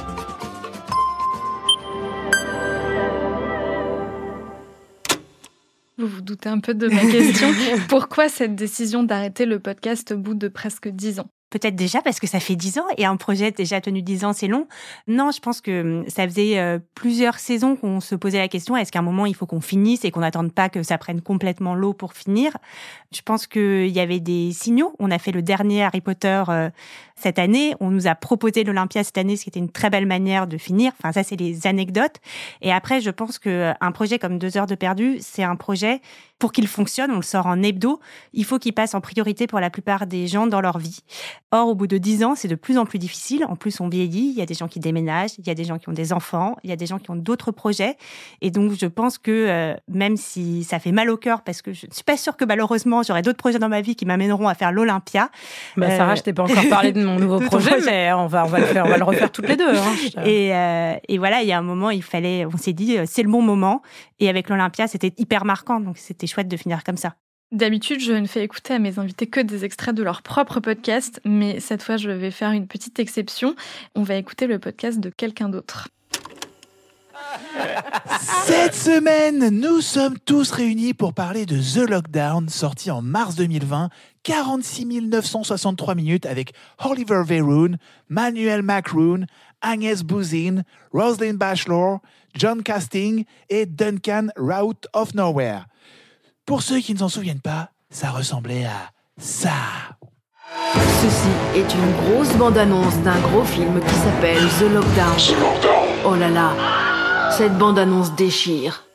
Vous 5.98 6.08
vous 6.08 6.22
doutez 6.22 6.50
un 6.50 6.60
peu 6.60 6.74
de 6.74 6.88
ma 6.88 7.02
question. 7.02 7.48
Pourquoi 7.88 8.28
cette 8.28 8.56
décision 8.56 9.04
d'arrêter 9.04 9.46
le 9.46 9.60
podcast 9.60 10.12
au 10.12 10.18
bout 10.18 10.34
de 10.34 10.48
presque 10.50 10.90
dix 10.90 11.20
ans? 11.20 11.30
Peut-être 11.56 11.78
déjà 11.78 12.02
parce 12.02 12.20
que 12.20 12.28
ça 12.28 12.42
fait 12.42 12.58
dix 12.58 12.80
ans 12.80 12.86
et 12.98 13.06
un 13.06 13.16
projet 13.16 13.50
déjà 13.50 13.80
tenu 13.80 14.02
dix 14.02 14.26
ans, 14.26 14.34
c'est 14.34 14.48
long. 14.48 14.68
Non, 15.08 15.32
je 15.32 15.40
pense 15.40 15.62
que 15.62 16.02
hum, 16.02 16.10
ça 16.10 16.28
faisait 16.28 16.60
euh, 16.60 16.80
plusieurs 16.96 17.40
saisons 17.40 17.78
qu'on 17.78 18.02
se 18.02 18.14
posait 18.14 18.40
la 18.40 18.50
question 18.50 18.76
est-ce 18.76 18.92
qu'à 18.92 19.00
un 19.00 19.04
moment 19.04 19.26
il 19.26 19.36
faut 19.36 19.46
qu'on 19.46 19.62
finisse 19.62 20.04
et 20.04 20.12
qu'on 20.12 20.20
n'attende 20.20 20.52
pas 20.52 20.68
que 20.68 20.84
ça 20.84 20.98
prenne 20.98 21.22
complètement 21.22 21.74
l'eau 21.74 21.94
pour 21.94 22.12
finir? 22.12 22.58
Je 23.14 23.22
pense 23.22 23.48
qu'il 23.48 23.88
y 23.88 24.02
avait 24.02 24.20
des 24.20 24.52
signaux. 24.52 24.94
On 25.00 25.10
a 25.12 25.18
fait 25.18 25.32
le 25.32 25.42
dernier 25.42 25.86
Harry 25.86 26.02
Potter 26.02 26.44
euh, 26.50 26.70
cette 27.16 27.40
année. 27.40 27.74
On 27.80 27.90
nous 27.90 28.08
a 28.08 28.16
proposé 28.16 28.66
l'Olympia 28.66 29.06
cette 29.06 29.18
année, 29.18 29.38
ce 29.38 29.44
qui 29.44 29.50
était 29.50 29.60
une 29.60 29.72
très 29.72 29.90
belle 29.90 30.06
manière 30.06 30.48
de 30.48 30.58
finir. 30.58 30.92
Enfin, 31.00 31.14
ça, 31.14 31.24
c'est 31.24 31.38
les 31.38 31.68
anecdotes. 31.68 32.18
Et 32.62 32.74
après, 32.74 33.00
je 33.00 33.12
pense 33.12 33.40
que 33.40 33.72
un 33.80 33.92
projet 33.94 34.20
comme 34.20 34.40
Deux 34.40 34.58
heures 34.58 34.68
de 34.68 34.76
perdu, 34.76 35.20
c'est 35.22 35.44
un 35.44 35.56
projet 35.56 36.02
pour 36.40 36.52
qu'il 36.52 36.68
fonctionne, 36.68 37.12
on 37.12 37.18
le 37.18 37.22
sort 37.22 37.48
en 37.48 37.62
hebdo, 37.64 38.00
il 38.34 38.44
faut 38.44 38.60
qu'il 38.60 38.74
passe 38.74 38.94
en 38.94 39.02
priorité 39.02 39.48
pour 39.48 39.60
la 39.60 39.70
plupart 39.70 40.06
des 40.06 40.28
gens 40.28 40.48
dans 40.48 40.62
leur 40.62 40.78
vie. 40.78 41.00
Or, 41.52 41.70
au 41.70 41.76
bout 41.76 41.88
de 41.88 41.98
dix 41.98 42.24
ans, 42.24 42.36
c'est 42.36 42.50
de 42.50 42.56
plus 42.56 42.78
en 42.78 42.86
plus 42.86 43.00
difficile. 43.00 43.46
En 43.46 43.56
plus, 43.56 43.80
on 43.80 43.88
vieillit, 43.88 44.32
il 44.32 44.38
y 44.38 44.42
a 44.42 44.46
des 44.46 44.54
gens 44.54 44.68
qui 44.68 44.80
déménagent, 44.80 45.38
il 45.38 45.48
y 45.48 45.50
a 45.50 45.54
des 45.54 45.64
gens 45.64 45.78
qui 45.78 45.88
ont 45.88 45.94
des 45.94 46.12
enfants, 46.12 46.58
il 46.64 46.70
y 46.70 46.74
a 46.74 46.76
des 46.76 46.86
gens 46.86 47.00
qui 47.00 47.10
ont 47.12 47.16
d'autres 47.16 47.52
projets. 47.52 47.96
Et 48.42 48.52
donc, 48.52 48.74
je 48.78 48.86
pense 48.86 49.18
que 49.18 49.32
euh, 49.32 49.76
même 49.88 50.18
si 50.18 50.64
ça 50.66 50.80
fait 50.80 50.92
mal 50.92 51.10
au 51.10 51.18
cœur, 51.18 51.42
parce 51.42 51.62
que 51.62 51.72
je 51.72 51.88
ne 51.88 51.94
suis 51.94 52.04
pas 52.04 52.18
sûre 52.18 52.36
que 52.36 52.44
malheureusement, 52.44 53.02
j'aurai 53.04 53.22
d'autres 53.22 53.38
projets 53.38 53.60
dans 53.60 53.70
ma 53.70 53.82
vie 53.82 53.96
qui 53.96 54.06
m'amèneront 54.06 54.48
à 54.48 54.56
faire 54.56 54.72
l'Olympia. 54.72 55.30
Bah, 55.78 55.90
Sarah, 55.96 56.14
euh... 56.14 56.16
je 56.16 56.24
t'ai 56.24 56.34
pas 56.34 56.44
encore 56.44 56.68
parlé 56.70 56.92
de 56.92 57.06
mon 57.06 57.20
nouveau 57.20 57.40
projet, 57.40 57.80
mais 57.86 58.12
on 58.12 58.28
va, 58.28 58.44
on 58.44 58.50
va 58.50 58.60
le 58.60 58.66
faire, 58.66 58.86
on 58.86 58.90
va 58.90 58.98
le 58.98 59.04
refaire 59.04 59.32
toutes 59.32 59.48
les 59.48 59.56
deux. 59.56 59.76
Hein. 59.76 60.24
Et, 60.26 60.54
euh, 60.54 60.96
et 61.08 61.18
voilà, 61.18 61.42
il 61.42 61.48
y 61.48 61.54
a 61.54 61.58
un 61.58 61.64
moment, 61.64 61.90
il 61.92 62.04
fallait, 62.04 62.46
on 62.46 62.58
s'est 62.58 62.74
dit, 62.74 62.98
euh, 62.98 63.06
c'est 63.08 63.24
le 63.24 63.30
bon 63.30 63.42
moment. 63.42 63.82
Et 64.20 64.30
avec 64.30 64.50
l'Olympia, 64.50 64.88
c'était 64.88 65.14
hyper 65.18 65.46
marquant, 65.46 65.80
donc 65.80 65.98
c'était 65.98 66.25
chouette 66.28 66.48
de 66.48 66.58
finir 66.58 66.84
comme 66.84 66.98
ça. 66.98 67.16
D'habitude, 67.52 68.00
je 68.00 68.14
ne 68.14 68.26
fais 68.26 68.44
écouter 68.44 68.74
à 68.74 68.80
mes 68.80 68.98
invités 68.98 69.28
que 69.28 69.40
des 69.40 69.66
extraits 69.66 69.96
de 69.96 70.04
leur 70.04 70.24
propre 70.24 70.60
podcast, 70.60 71.22
mais 71.26 71.60
cette 71.60 71.84
fois, 71.84 71.96
je 71.96 72.10
vais 72.10 72.32
faire 72.32 72.52
une 72.52 72.68
petite 72.68 73.00
exception. 73.00 73.56
On 73.94 74.04
va 74.04 74.16
écouter 74.16 74.48
le 74.48 74.60
podcast 74.60 75.00
de 75.00 75.10
quelqu'un 75.10 75.50
d'autre. 75.50 75.88
Cette 78.46 78.76
semaine, 78.76 79.50
nous 79.50 79.82
sommes 79.82 80.18
tous 80.20 80.52
réunis 80.52 80.94
pour 80.94 81.14
parler 81.14 81.46
de 81.46 81.58
The 81.58 81.90
Lockdown, 81.90 82.50
sorti 82.50 82.92
en 82.92 83.02
mars 83.02 83.36
2020, 83.36 83.90
46 84.24 84.86
963 84.86 85.96
minutes 85.96 86.26
avec 86.26 86.54
Oliver 86.84 87.22
Verhoon, 87.26 87.78
Manuel 88.10 88.64
Macroon, 88.64 89.26
Agnès 89.62 90.04
Buzyn, 90.04 90.64
Rosalind 90.92 91.38
Bachelor, 91.38 92.00
John 92.36 92.64
Casting 92.64 93.26
et 93.50 93.66
Duncan 93.66 94.28
Route 94.38 94.88
of 94.94 95.14
Nowhere. 95.14 95.66
Pour 96.46 96.62
ceux 96.62 96.78
qui 96.80 96.94
ne 96.94 97.00
s'en 97.00 97.10
souviennent 97.10 97.42
pas, 97.42 97.72
ça 97.90 98.12
ressemblait 98.12 98.66
à 98.66 98.92
ça. 99.18 99.50
Ceci 101.02 101.30
est 101.56 101.74
une 101.74 101.92
grosse 102.04 102.36
bande-annonce 102.36 103.00
d'un 103.00 103.20
gros 103.20 103.44
film 103.44 103.80
qui 103.80 103.96
s'appelle 103.96 104.48
The 104.60 104.72
Lockdown. 104.72 105.18
Oh 106.06 106.14
là 106.14 106.30
là, 106.30 107.32
cette 107.32 107.58
bande-annonce 107.58 108.14
déchire. 108.14 108.86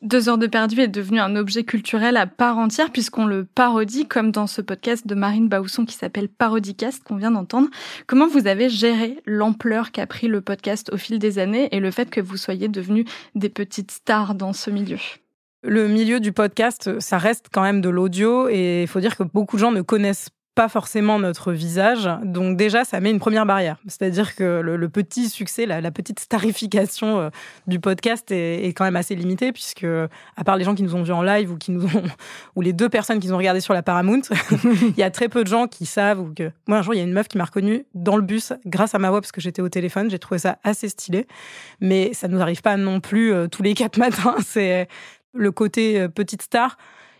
Deux 0.00 0.30
heures 0.30 0.38
de 0.38 0.46
perdu 0.46 0.80
est 0.80 0.88
devenu 0.88 1.20
un 1.20 1.36
objet 1.36 1.62
culturel 1.62 2.16
à 2.16 2.26
part 2.26 2.56
entière 2.56 2.90
puisqu'on 2.90 3.26
le 3.26 3.44
parodie 3.44 4.06
comme 4.06 4.30
dans 4.30 4.46
ce 4.46 4.62
podcast 4.62 5.06
de 5.06 5.14
Marine 5.14 5.50
Bausson 5.50 5.84
qui 5.84 5.94
s'appelle 5.94 6.28
Parodicast 6.28 7.04
qu'on 7.04 7.16
vient 7.16 7.32
d'entendre. 7.32 7.68
Comment 8.06 8.28
vous 8.28 8.46
avez 8.46 8.70
géré 8.70 9.18
l'ampleur 9.26 9.92
qu'a 9.92 10.06
pris 10.06 10.28
le 10.28 10.40
podcast 10.40 10.88
au 10.90 10.96
fil 10.96 11.18
des 11.18 11.38
années 11.38 11.68
et 11.72 11.80
le 11.80 11.90
fait 11.90 12.08
que 12.08 12.22
vous 12.22 12.38
soyez 12.38 12.68
devenus 12.68 13.04
des 13.34 13.50
petites 13.50 13.90
stars 13.90 14.34
dans 14.34 14.54
ce 14.54 14.70
milieu? 14.70 14.98
Le 15.64 15.88
milieu 15.88 16.20
du 16.20 16.32
podcast, 16.32 17.00
ça 17.00 17.18
reste 17.18 17.46
quand 17.52 17.62
même 17.62 17.80
de 17.80 17.88
l'audio 17.88 18.48
et 18.48 18.82
il 18.82 18.88
faut 18.88 19.00
dire 19.00 19.16
que 19.16 19.22
beaucoup 19.22 19.56
de 19.56 19.60
gens 19.60 19.72
ne 19.72 19.82
connaissent 19.82 20.28
pas 20.54 20.68
forcément 20.68 21.18
notre 21.18 21.52
visage. 21.52 22.08
Donc 22.22 22.56
déjà, 22.56 22.84
ça 22.84 23.00
met 23.00 23.10
une 23.10 23.18
première 23.18 23.44
barrière. 23.44 23.78
C'est-à-dire 23.86 24.36
que 24.36 24.60
le, 24.60 24.88
petit 24.88 25.28
succès, 25.28 25.66
la, 25.66 25.90
petite 25.90 26.20
starification 26.20 27.18
euh, 27.18 27.30
du 27.66 27.80
podcast 27.80 28.30
est, 28.30 28.72
quand 28.74 28.84
même 28.84 28.96
assez 28.96 29.14
limitée 29.14 29.52
puisque, 29.52 29.84
à 29.84 30.44
part 30.44 30.56
les 30.56 30.64
gens 30.64 30.74
qui 30.74 30.82
nous 30.82 30.94
ont 30.94 31.02
vus 31.02 31.12
en 31.12 31.22
live 31.22 31.50
ou 31.50 31.56
qui 31.56 31.72
nous 31.72 31.86
ont, 31.86 32.02
ou 32.56 32.60
les 32.60 32.72
deux 32.72 32.88
personnes 32.88 33.18
qui 33.18 33.26
nous 33.26 33.34
ont 33.34 33.38
regardé 33.38 33.60
sur 33.60 33.74
la 33.74 33.82
Paramount, 33.82 34.22
il 34.64 34.96
y 34.96 35.02
a 35.02 35.10
très 35.10 35.28
peu 35.28 35.42
de 35.42 35.48
gens 35.48 35.66
qui 35.66 35.86
savent. 35.86 36.24
Moi, 36.68 36.78
un 36.78 36.82
jour, 36.82 36.94
il 36.94 36.98
y 36.98 37.00
a 37.00 37.04
une 37.04 37.12
meuf 37.12 37.28
qui 37.28 37.38
m'a 37.38 37.44
reconnue 37.44 37.84
dans 37.94 38.16
le 38.16 38.22
bus 38.22 38.52
grâce 38.64 38.94
à 38.94 38.98
ma 38.98 39.10
voix 39.10 39.20
parce 39.20 39.32
que 39.32 39.40
j'étais 39.40 39.62
au 39.62 39.68
téléphone. 39.68 40.10
J'ai 40.10 40.18
trouvé 40.18 40.38
ça 40.38 40.58
assez 40.62 40.88
stylé. 40.88 41.26
Mais 41.80 42.12
ça 42.14 42.28
nous 42.28 42.40
arrive 42.40 42.62
pas 42.62 42.76
non 42.76 43.00
plus 43.00 43.32
euh, 43.32 43.48
tous 43.48 43.62
les 43.62 43.74
quatre 43.74 43.98
matins. 43.98 44.36
C'est 44.44 44.88
le 45.34 45.52
côté 45.52 46.00
euh, 46.00 46.08
petite 46.08 46.42
star 46.42 46.76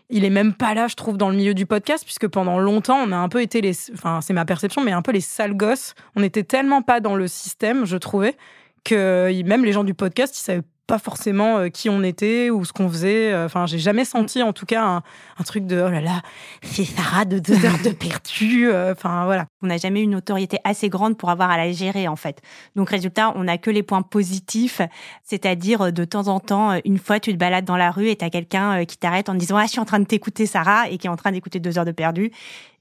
il 0.09 0.23
est 0.23 0.29
même 0.29 0.53
pas 0.53 0.73
là, 0.73 0.87
je 0.87 0.95
trouve, 0.95 1.17
dans 1.17 1.29
le 1.29 1.35
milieu 1.35 1.53
du 1.53 1.65
podcast, 1.65 2.03
puisque 2.03 2.27
pendant 2.27 2.59
longtemps, 2.59 2.97
on 2.97 3.11
a 3.11 3.15
un 3.15 3.29
peu 3.29 3.41
été 3.41 3.61
les, 3.61 3.75
enfin, 3.93 4.21
c'est 4.21 4.33
ma 4.33 4.45
perception, 4.45 4.83
mais 4.83 4.91
un 4.91 5.01
peu 5.01 5.11
les 5.11 5.21
sales 5.21 5.55
gosses. 5.55 5.95
On 6.15 6.21
n'était 6.21 6.43
tellement 6.43 6.81
pas 6.81 6.99
dans 6.99 7.15
le 7.15 7.27
système, 7.27 7.85
je 7.85 7.97
trouvais, 7.97 8.37
que 8.83 9.31
même 9.43 9.65
les 9.65 9.71
gens 9.71 9.83
du 9.83 9.95
podcast, 9.95 10.37
ils 10.37 10.43
savaient 10.43 10.61
pas 10.87 10.99
forcément 10.99 11.57
euh, 11.57 11.69
qui 11.69 11.89
on 11.89 12.03
était 12.03 12.49
ou 12.49 12.65
ce 12.65 12.73
qu'on 12.73 12.89
faisait. 12.89 13.31
Euh, 13.31 13.45
enfin, 13.45 13.65
j'ai 13.65 13.79
jamais 13.79 14.05
senti, 14.05 14.43
en 14.43 14.53
tout 14.53 14.65
cas, 14.65 14.83
un, 14.83 15.43
truc 15.43 15.65
de 15.65 15.83
oh 15.85 15.89
là 15.89 16.01
là, 16.01 16.21
c'est 16.61 16.85
Sarah 16.85 17.25
de 17.25 17.39
deux 17.39 17.65
heures 17.65 17.81
de 17.83 17.89
perdu. 17.89 18.67
Euh, 18.67 18.93
enfin, 18.93 19.25
voilà. 19.25 19.45
On 19.61 19.67
n'a 19.67 19.77
jamais 19.77 20.01
eu 20.01 20.03
une 20.03 20.15
autorité 20.15 20.57
assez 20.63 20.89
grande 20.89 21.17
pour 21.17 21.29
avoir 21.29 21.49
à 21.49 21.57
la 21.57 21.71
gérer, 21.71 22.07
en 22.07 22.15
fait. 22.15 22.41
Donc, 22.75 22.89
résultat, 22.89 23.33
on 23.35 23.43
n'a 23.43 23.57
que 23.57 23.69
les 23.69 23.83
points 23.83 24.01
positifs, 24.01 24.81
c'est-à-dire 25.23 25.91
de 25.91 26.05
temps 26.05 26.27
en 26.27 26.39
temps, 26.39 26.79
une 26.85 26.99
fois, 26.99 27.19
tu 27.19 27.31
te 27.33 27.37
balades 27.37 27.65
dans 27.65 27.77
la 27.77 27.91
rue 27.91 28.09
et 28.09 28.15
t'as 28.15 28.29
quelqu'un 28.29 28.85
qui 28.85 28.97
t'arrête 28.97 29.29
en 29.29 29.35
disant 29.35 29.57
ah, 29.57 29.65
je 29.65 29.71
suis 29.71 29.79
en 29.79 29.85
train 29.85 29.99
de 29.99 30.05
t'écouter, 30.05 30.45
Sarah, 30.45 30.89
et 30.89 30.97
qui 30.97 31.07
est 31.07 31.09
en 31.09 31.17
train 31.17 31.31
d'écouter 31.31 31.59
deux 31.59 31.77
heures 31.77 31.85
de 31.85 31.91
perdu. 31.91 32.31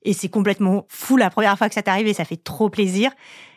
Et 0.03 0.13
c'est 0.13 0.29
complètement 0.29 0.85
fou 0.89 1.17
la 1.17 1.31
première 1.31 1.57
fois 1.57 1.69
que 1.69 1.75
ça 1.75 1.83
t'arrive 1.83 2.07
et 2.07 2.15
ça 2.15 2.25
fait 2.25 2.43
trop 2.43 2.69
plaisir. 2.69 3.11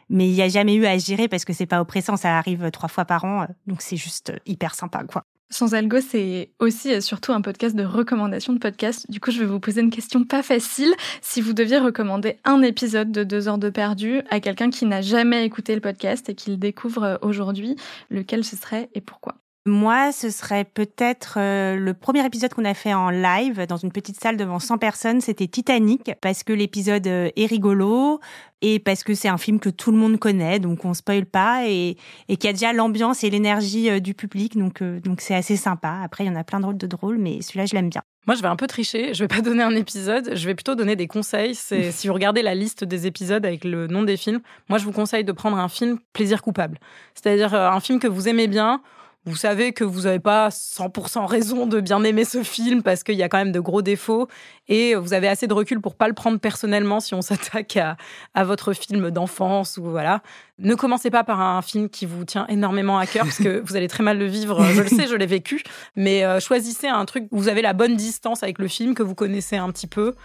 Mais 0.09 0.27
il 0.27 0.33
n'y 0.33 0.41
a 0.41 0.49
jamais 0.49 0.75
eu 0.75 0.85
à 0.85 0.97
gérer 0.97 1.27
parce 1.27 1.45
que 1.45 1.53
c'est 1.53 1.65
pas 1.65 1.81
oppressant, 1.81 2.17
ça 2.17 2.37
arrive 2.37 2.71
trois 2.71 2.89
fois 2.89 3.05
par 3.05 3.25
an, 3.25 3.47
donc 3.65 3.81
c'est 3.81 3.97
juste 3.97 4.33
hyper 4.45 4.75
sympa, 4.75 5.03
quoi. 5.03 5.23
Sans 5.49 5.73
Algo, 5.73 6.01
c'est 6.01 6.51
aussi 6.59 6.89
et 6.89 6.99
surtout 6.99 7.31
un 7.31 7.39
podcast 7.39 7.73
de 7.73 7.85
recommandation 7.85 8.51
de 8.51 8.59
podcast. 8.59 9.09
Du 9.09 9.21
coup, 9.21 9.31
je 9.31 9.39
vais 9.39 9.45
vous 9.45 9.61
poser 9.61 9.79
une 9.79 9.89
question 9.89 10.25
pas 10.25 10.43
facile. 10.43 10.93
Si 11.21 11.39
vous 11.39 11.53
deviez 11.53 11.77
recommander 11.77 12.37
un 12.43 12.61
épisode 12.63 13.13
de 13.13 13.23
deux 13.23 13.47
heures 13.47 13.57
de 13.57 13.69
perdu 13.69 14.21
à 14.29 14.41
quelqu'un 14.41 14.69
qui 14.69 14.85
n'a 14.85 15.01
jamais 15.01 15.45
écouté 15.45 15.73
le 15.73 15.79
podcast 15.79 16.27
et 16.27 16.35
qui 16.35 16.49
le 16.49 16.57
découvre 16.57 17.17
aujourd'hui, 17.21 17.77
lequel 18.09 18.43
ce 18.43 18.57
serait 18.57 18.89
et 18.93 18.99
pourquoi? 18.99 19.35
Moi, 19.67 20.11
ce 20.11 20.29
serait 20.29 20.63
peut-être 20.63 21.35
euh, 21.37 21.75
le 21.75 21.93
premier 21.93 22.25
épisode 22.25 22.53
qu'on 22.53 22.65
a 22.65 22.73
fait 22.73 22.93
en 22.93 23.09
live 23.09 23.65
dans 23.67 23.77
une 23.77 23.91
petite 23.91 24.19
salle 24.19 24.37
devant 24.37 24.59
100 24.59 24.77
personnes. 24.77 25.21
C'était 25.21 25.47
Titanic 25.47 26.11
parce 26.21 26.43
que 26.43 26.53
l'épisode 26.53 27.05
euh, 27.07 27.29
est 27.35 27.45
rigolo 27.45 28.19
et 28.61 28.79
parce 28.79 29.03
que 29.03 29.13
c'est 29.13 29.27
un 29.27 29.37
film 29.37 29.59
que 29.59 29.69
tout 29.69 29.91
le 29.91 29.97
monde 29.97 30.17
connaît, 30.17 30.59
donc 30.59 30.83
on 30.85 30.95
spoil 30.95 31.25
pas 31.25 31.67
et, 31.67 31.95
y 32.27 32.47
a 32.47 32.53
déjà 32.53 32.73
l'ambiance 32.73 33.23
et 33.23 33.29
l'énergie 33.29 33.89
euh, 33.89 33.99
du 33.99 34.15
public, 34.15 34.57
donc 34.57 34.81
donc 34.81 35.21
c'est 35.21 35.35
assez 35.35 35.57
sympa. 35.57 35.99
Après, 36.03 36.23
il 36.23 36.27
y 36.27 36.29
en 36.29 36.35
a 36.35 36.43
plein 36.43 36.59
d'autres 36.59 36.77
de 36.77 36.87
drôles, 36.87 37.17
mais 37.17 37.41
celui-là, 37.41 37.65
je 37.65 37.75
l'aime 37.75 37.89
bien. 37.89 38.01
Moi, 38.25 38.35
je 38.35 38.41
vais 38.41 38.47
un 38.47 38.55
peu 38.55 38.67
tricher. 38.67 39.13
Je 39.13 39.23
vais 39.23 39.27
pas 39.27 39.41
donner 39.41 39.63
un 39.63 39.75
épisode. 39.75 40.31
Je 40.33 40.45
vais 40.47 40.55
plutôt 40.55 40.75
donner 40.75 40.95
des 40.95 41.07
conseils. 41.07 41.55
C'est 41.55 41.91
si 41.93 42.07
vous 42.07 42.13
regardez 42.13 42.41
la 42.41 42.55
liste 42.55 42.83
des 42.83 43.05
épisodes 43.05 43.45
avec 43.45 43.63
le 43.63 43.87
nom 43.87 44.03
des 44.03 44.17
films, 44.17 44.41
moi, 44.69 44.79
je 44.79 44.85
vous 44.85 44.91
conseille 44.91 45.23
de 45.23 45.31
prendre 45.31 45.57
un 45.57 45.69
film 45.69 45.99
plaisir 46.13 46.41
coupable. 46.41 46.79
C'est-à-dire 47.13 47.53
un 47.53 47.79
film 47.79 47.99
que 47.99 48.07
vous 48.07 48.27
aimez 48.27 48.47
bien 48.47 48.81
vous 49.27 49.35
savez 49.35 49.73
que 49.73 49.83
vous 49.83 50.01
n'avez 50.01 50.19
pas 50.19 50.49
100% 50.49 51.25
raison 51.25 51.67
de 51.67 51.81
bien 51.81 52.03
aimer 52.03 52.25
ce 52.25 52.43
film 52.43 52.81
parce 52.81 53.03
qu'il 53.03 53.15
y 53.15 53.23
a 53.23 53.29
quand 53.29 53.37
même 53.37 53.51
de 53.51 53.59
gros 53.59 53.81
défauts 53.81 54.27
et 54.69 54.95
vous 54.95 55.13
avez 55.13 55.27
assez 55.27 55.47
de 55.47 55.53
recul 55.53 55.81
pour 55.81 55.95
pas 55.95 56.07
le 56.07 56.13
prendre 56.13 56.39
personnellement 56.39 56.99
si 56.99 57.13
on 57.13 57.21
s'attaque 57.21 57.77
à, 57.77 57.97
à, 58.33 58.43
votre 58.43 58.73
film 58.73 59.11
d'enfance 59.11 59.77
ou 59.77 59.83
voilà. 59.83 60.23
Ne 60.59 60.73
commencez 60.75 61.11
pas 61.11 61.23
par 61.23 61.41
un 61.41 61.61
film 61.61 61.89
qui 61.89 62.05
vous 62.05 62.25
tient 62.25 62.47
énormément 62.47 62.97
à 62.97 63.05
cœur 63.05 63.25
parce 63.25 63.37
que 63.37 63.61
vous 63.65 63.75
allez 63.75 63.87
très 63.87 64.03
mal 64.03 64.17
le 64.17 64.25
vivre. 64.25 64.63
Je 64.73 64.81
le 64.81 64.87
sais, 64.87 65.07
je 65.07 65.15
l'ai 65.15 65.25
vécu. 65.27 65.63
Mais 65.95 66.23
euh, 66.23 66.39
choisissez 66.39 66.87
un 66.87 67.05
truc 67.05 67.27
où 67.31 67.37
vous 67.37 67.49
avez 67.49 67.61
la 67.61 67.73
bonne 67.73 67.95
distance 67.95 68.41
avec 68.43 68.57
le 68.57 68.67
film 68.67 68.95
que 68.95 69.03
vous 69.03 69.13
connaissez 69.13 69.57
un 69.57 69.69
petit 69.71 69.87
peu 69.87 70.15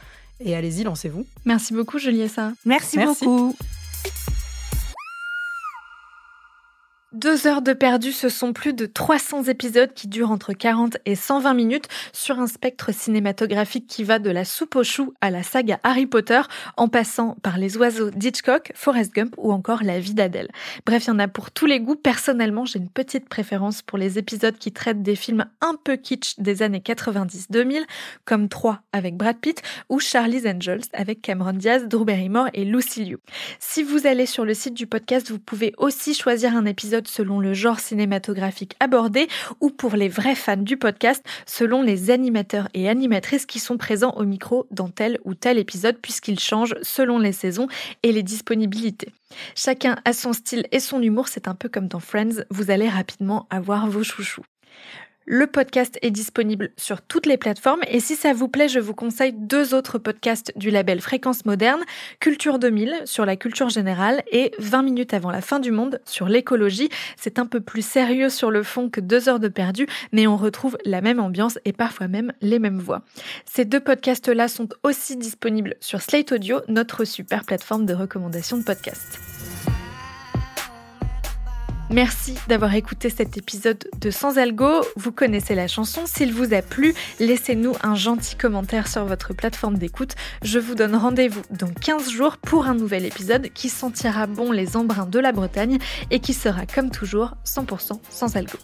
et 0.45 0.57
allez-y, 0.57 0.85
lancez-vous. 0.85 1.27
Merci 1.45 1.73
beaucoup, 1.73 1.99
Juliessa. 1.99 2.53
Merci, 2.65 2.99
Merci. 2.99 3.25
beaucoup. 3.25 3.57
Deux 7.12 7.46
heures 7.46 7.61
de 7.61 7.75
perdu, 7.75 8.11
ce 8.11 8.31
sont 8.31 8.55
plus 8.55 8.72
de 8.72 8.87
300 8.87 9.42
épisodes 9.42 9.92
qui 9.92 10.09
durent 10.09 10.31
entre 10.31 10.55
40 10.55 10.96
et 11.05 11.14
120 11.14 11.53
minutes 11.53 11.88
sur 12.14 12.38
un 12.38 12.46
spectre 12.46 12.90
cinématographique 12.90 13.87
qui 13.87 14.03
va 14.03 14.18
de 14.18 14.31
la 14.31 14.46
soupe 14.46 14.77
aux 14.77 14.83
choux 14.83 15.12
à 15.20 15.31
la 15.31 15.42
saga 15.42 15.79
Harry 15.83 16.07
Potter, 16.07 16.40
en 16.79 16.88
passant 16.88 17.37
par 17.42 17.59
les 17.59 17.77
oiseaux 17.77 18.11
d'Hitchcock, 18.11 18.72
Forrest 18.75 19.12
Gump 19.12 19.35
ou 19.37 19.53
encore 19.53 19.83
La 19.83 20.01
vie 20.01 20.14
d'Adèle. 20.14 20.48
Bref, 20.87 21.05
il 21.05 21.09
y 21.09 21.11
en 21.11 21.18
a 21.18 21.29
pour 21.29 21.51
tous 21.51 21.66
les 21.66 21.81
goûts. 21.81 21.96
Personnellement, 21.96 22.64
j'ai 22.64 22.79
une 22.79 22.88
petite 22.88 23.29
préférence 23.29 23.83
pour 23.83 23.98
les 23.98 24.16
épisodes 24.16 24.57
qui 24.57 24.72
traitent 24.72 25.03
des 25.03 25.14
films 25.14 25.44
un 25.61 25.75
peu 25.85 25.96
kitsch 25.96 26.38
des 26.38 26.62
années 26.62 26.81
90-2000, 26.81 27.83
comme 28.25 28.48
3 28.48 28.81
avec 28.94 29.18
Brad 29.18 29.37
Pitt 29.37 29.61
ou 29.90 30.01
Charlie's 30.01 30.46
Angels 30.46 30.85
avec 30.94 31.20
Cameron 31.20 31.53
Diaz, 31.53 31.88
Drew 31.88 32.07
Barrymore 32.07 32.48
et 32.55 32.64
Lucy 32.64 33.05
Liu. 33.05 33.18
Si 33.59 33.83
vous 33.83 34.07
allez 34.07 34.25
sur 34.25 34.46
le 34.46 34.55
site 34.55 34.72
du 34.72 34.87
podcast, 34.87 35.31
vous 35.31 35.38
pouvez 35.38 35.75
aussi 35.77 36.14
choisir 36.14 36.57
un 36.57 36.64
épisode 36.64 37.02
selon 37.09 37.41
le 37.41 37.55
genre 37.55 37.81
cinématographique 37.81 38.77
abordé 38.81 39.29
ou 39.61 39.71
pour 39.71 39.97
les 39.97 40.09
vrais 40.09 40.35
fans 40.35 40.57
du 40.57 40.77
podcast 40.77 41.25
selon 41.47 41.83
les 41.83 42.11
animateurs 42.11 42.69
et 42.75 42.88
animatrices 42.88 43.47
qui 43.47 43.59
sont 43.59 43.77
présents 43.77 44.15
au 44.17 44.25
micro 44.25 44.67
dans 44.71 44.88
tel 44.88 45.19
ou 45.25 45.35
tel 45.35 45.59
épisode 45.59 45.99
puisqu'ils 46.01 46.41
changent 46.41 46.77
selon 46.83 47.19
les 47.19 47.33
saisons 47.33 47.69
et 48.03 48.12
les 48.12 48.23
disponibilités. 48.23 49.12
Chacun 49.55 49.97
a 50.05 50.12
son 50.12 50.33
style 50.33 50.67
et 50.73 50.81
son 50.81 51.01
humour, 51.03 51.29
c'est 51.29 51.49
un 51.49 51.55
peu 51.55 51.69
comme 51.69 51.88
dans 51.88 52.01
Friends, 52.01 52.45
vous 52.51 52.71
allez 52.71 52.88
rapidement 52.88 53.47
avoir 53.51 53.88
vos 53.88 54.03
chouchous. 54.03 54.45
Le 55.25 55.47
podcast 55.47 55.99
est 56.03 56.11
disponible 56.11 56.71
sur 56.77 57.01
toutes 57.01 57.27
les 57.27 57.37
plateformes 57.37 57.83
et 57.87 58.01
si 58.01 58.17
ça 58.17 58.33
vous 58.33 58.49
plaît, 58.49 58.69
je 58.69 58.81
vous 58.81 58.95
conseille 58.95 59.33
deux 59.33 59.73
autres 59.73 59.99
podcasts 59.99 60.53
du 60.57 60.71
label 60.71 61.01
Fréquence 61.01 61.45
Moderne, 61.45 61.81
Culture 62.19 62.59
2000 62.59 63.03
sur 63.05 63.25
la 63.25 63.37
culture 63.37 63.69
générale 63.69 64.25
et 64.33 64.53
20 64.59 64.83
minutes 64.83 65.15
avant 65.15 65.31
la 65.31 65.41
fin 65.41 65.61
du 65.61 65.71
monde 65.71 66.01
sur 66.07 66.29
l'écologie. 66.29 66.89
C'est 67.17 67.39
un 67.39 67.47
peu 67.47 67.61
plus 67.61 67.87
sérieux 67.87 68.31
sur 68.31 68.51
le 68.51 68.65
fond 68.65 68.91
que 68.91 69.01
deux 69.01 69.29
heures 69.29 69.39
de 69.39 69.47
perdu, 69.47 69.87
mais 70.11 70.27
on 70.27 70.37
retrouve 70.37 70.77
la 70.85 71.01
même 71.01 71.21
ambiance 71.21 71.57
et 71.65 71.73
parfois 71.73 72.09
même 72.09 72.33
les 72.41 72.59
mêmes 72.59 72.81
voix. 72.81 73.03
Ces 73.45 73.65
deux 73.65 73.81
podcasts-là 73.81 74.49
sont 74.49 74.71
aussi 74.83 75.17
disponibles 75.17 75.77
sur 75.79 76.03
Slate 76.03 76.33
Audio, 76.33 76.63
notre 76.67 77.05
super 77.05 77.45
plateforme 77.45 77.87
de 77.87 77.95
recommandation 77.95 78.59
de 78.59 78.65
podcasts. 78.65 79.21
Merci 81.93 82.35
d'avoir 82.49 82.75
écouté 82.75 83.11
cet 83.11 83.37
épisode 83.37 83.85
de 84.01 84.11
Sans 84.11 84.39
Algo. 84.39 84.81
Vous 84.97 85.13
connaissez 85.13 85.55
la 85.55 85.69
chanson. 85.69 86.07
S'il 86.07 86.33
vous 86.33 86.55
a 86.55 86.63
plu, 86.63 86.95
laissez-nous 87.21 87.75
un 87.83 87.95
gentil 87.95 88.35
commentaire 88.35 88.89
sur 88.89 89.05
votre 89.05 89.35
plateforme 89.35 89.77
d'écoute. 89.77 90.15
Je 90.43 90.59
vous 90.59 90.75
donne 90.75 90.97
rendez-vous 90.97 91.43
dans 91.51 91.69
15 91.69 92.09
jours 92.09 92.39
pour 92.39 92.65
un 92.65 92.75
nouvel 92.75 93.05
épisode 93.05 93.51
qui 93.53 93.69
sentira 93.69 94.27
bon 94.27 94.53
les 94.53 94.75
embruns 94.75 95.05
de 95.05 95.19
la 95.19 95.33
Bretagne 95.33 95.77
et 96.11 96.21
qui 96.21 96.33
sera 96.33 96.65
comme 96.65 96.91
toujours 96.91 97.35
100% 97.45 98.01
sans 98.09 98.37
algo. 98.37 98.57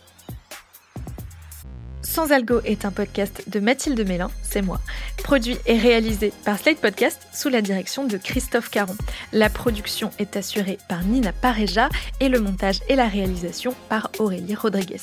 Sans 2.09 2.33
Algo 2.33 2.61
est 2.64 2.87
un 2.87 2.90
podcast 2.90 3.44
de 3.49 3.61
Mathilde 3.61 4.01
Mélin, 4.09 4.31
c'est 4.42 4.62
moi, 4.62 4.81
produit 5.23 5.59
et 5.66 5.79
réalisé 5.79 6.33
par 6.44 6.59
Slate 6.59 6.81
Podcast 6.81 7.29
sous 7.35 7.51
la 7.51 7.61
direction 7.61 8.07
de 8.07 8.16
Christophe 8.16 8.71
Caron. 8.71 8.97
La 9.35 9.51
production 9.51 10.11
est 10.18 10.35
assurée 10.35 10.79
par 10.88 11.05
Nina 11.05 11.33
Pareja 11.33 11.90
et 12.21 12.31
le 12.31 12.40
montage 12.40 12.81
et 12.88 12.97
la 12.97 13.09
réalisation 13.09 13.75
par 13.90 14.11
Aurélie 14.18 14.55
Rodriguez. 14.55 15.03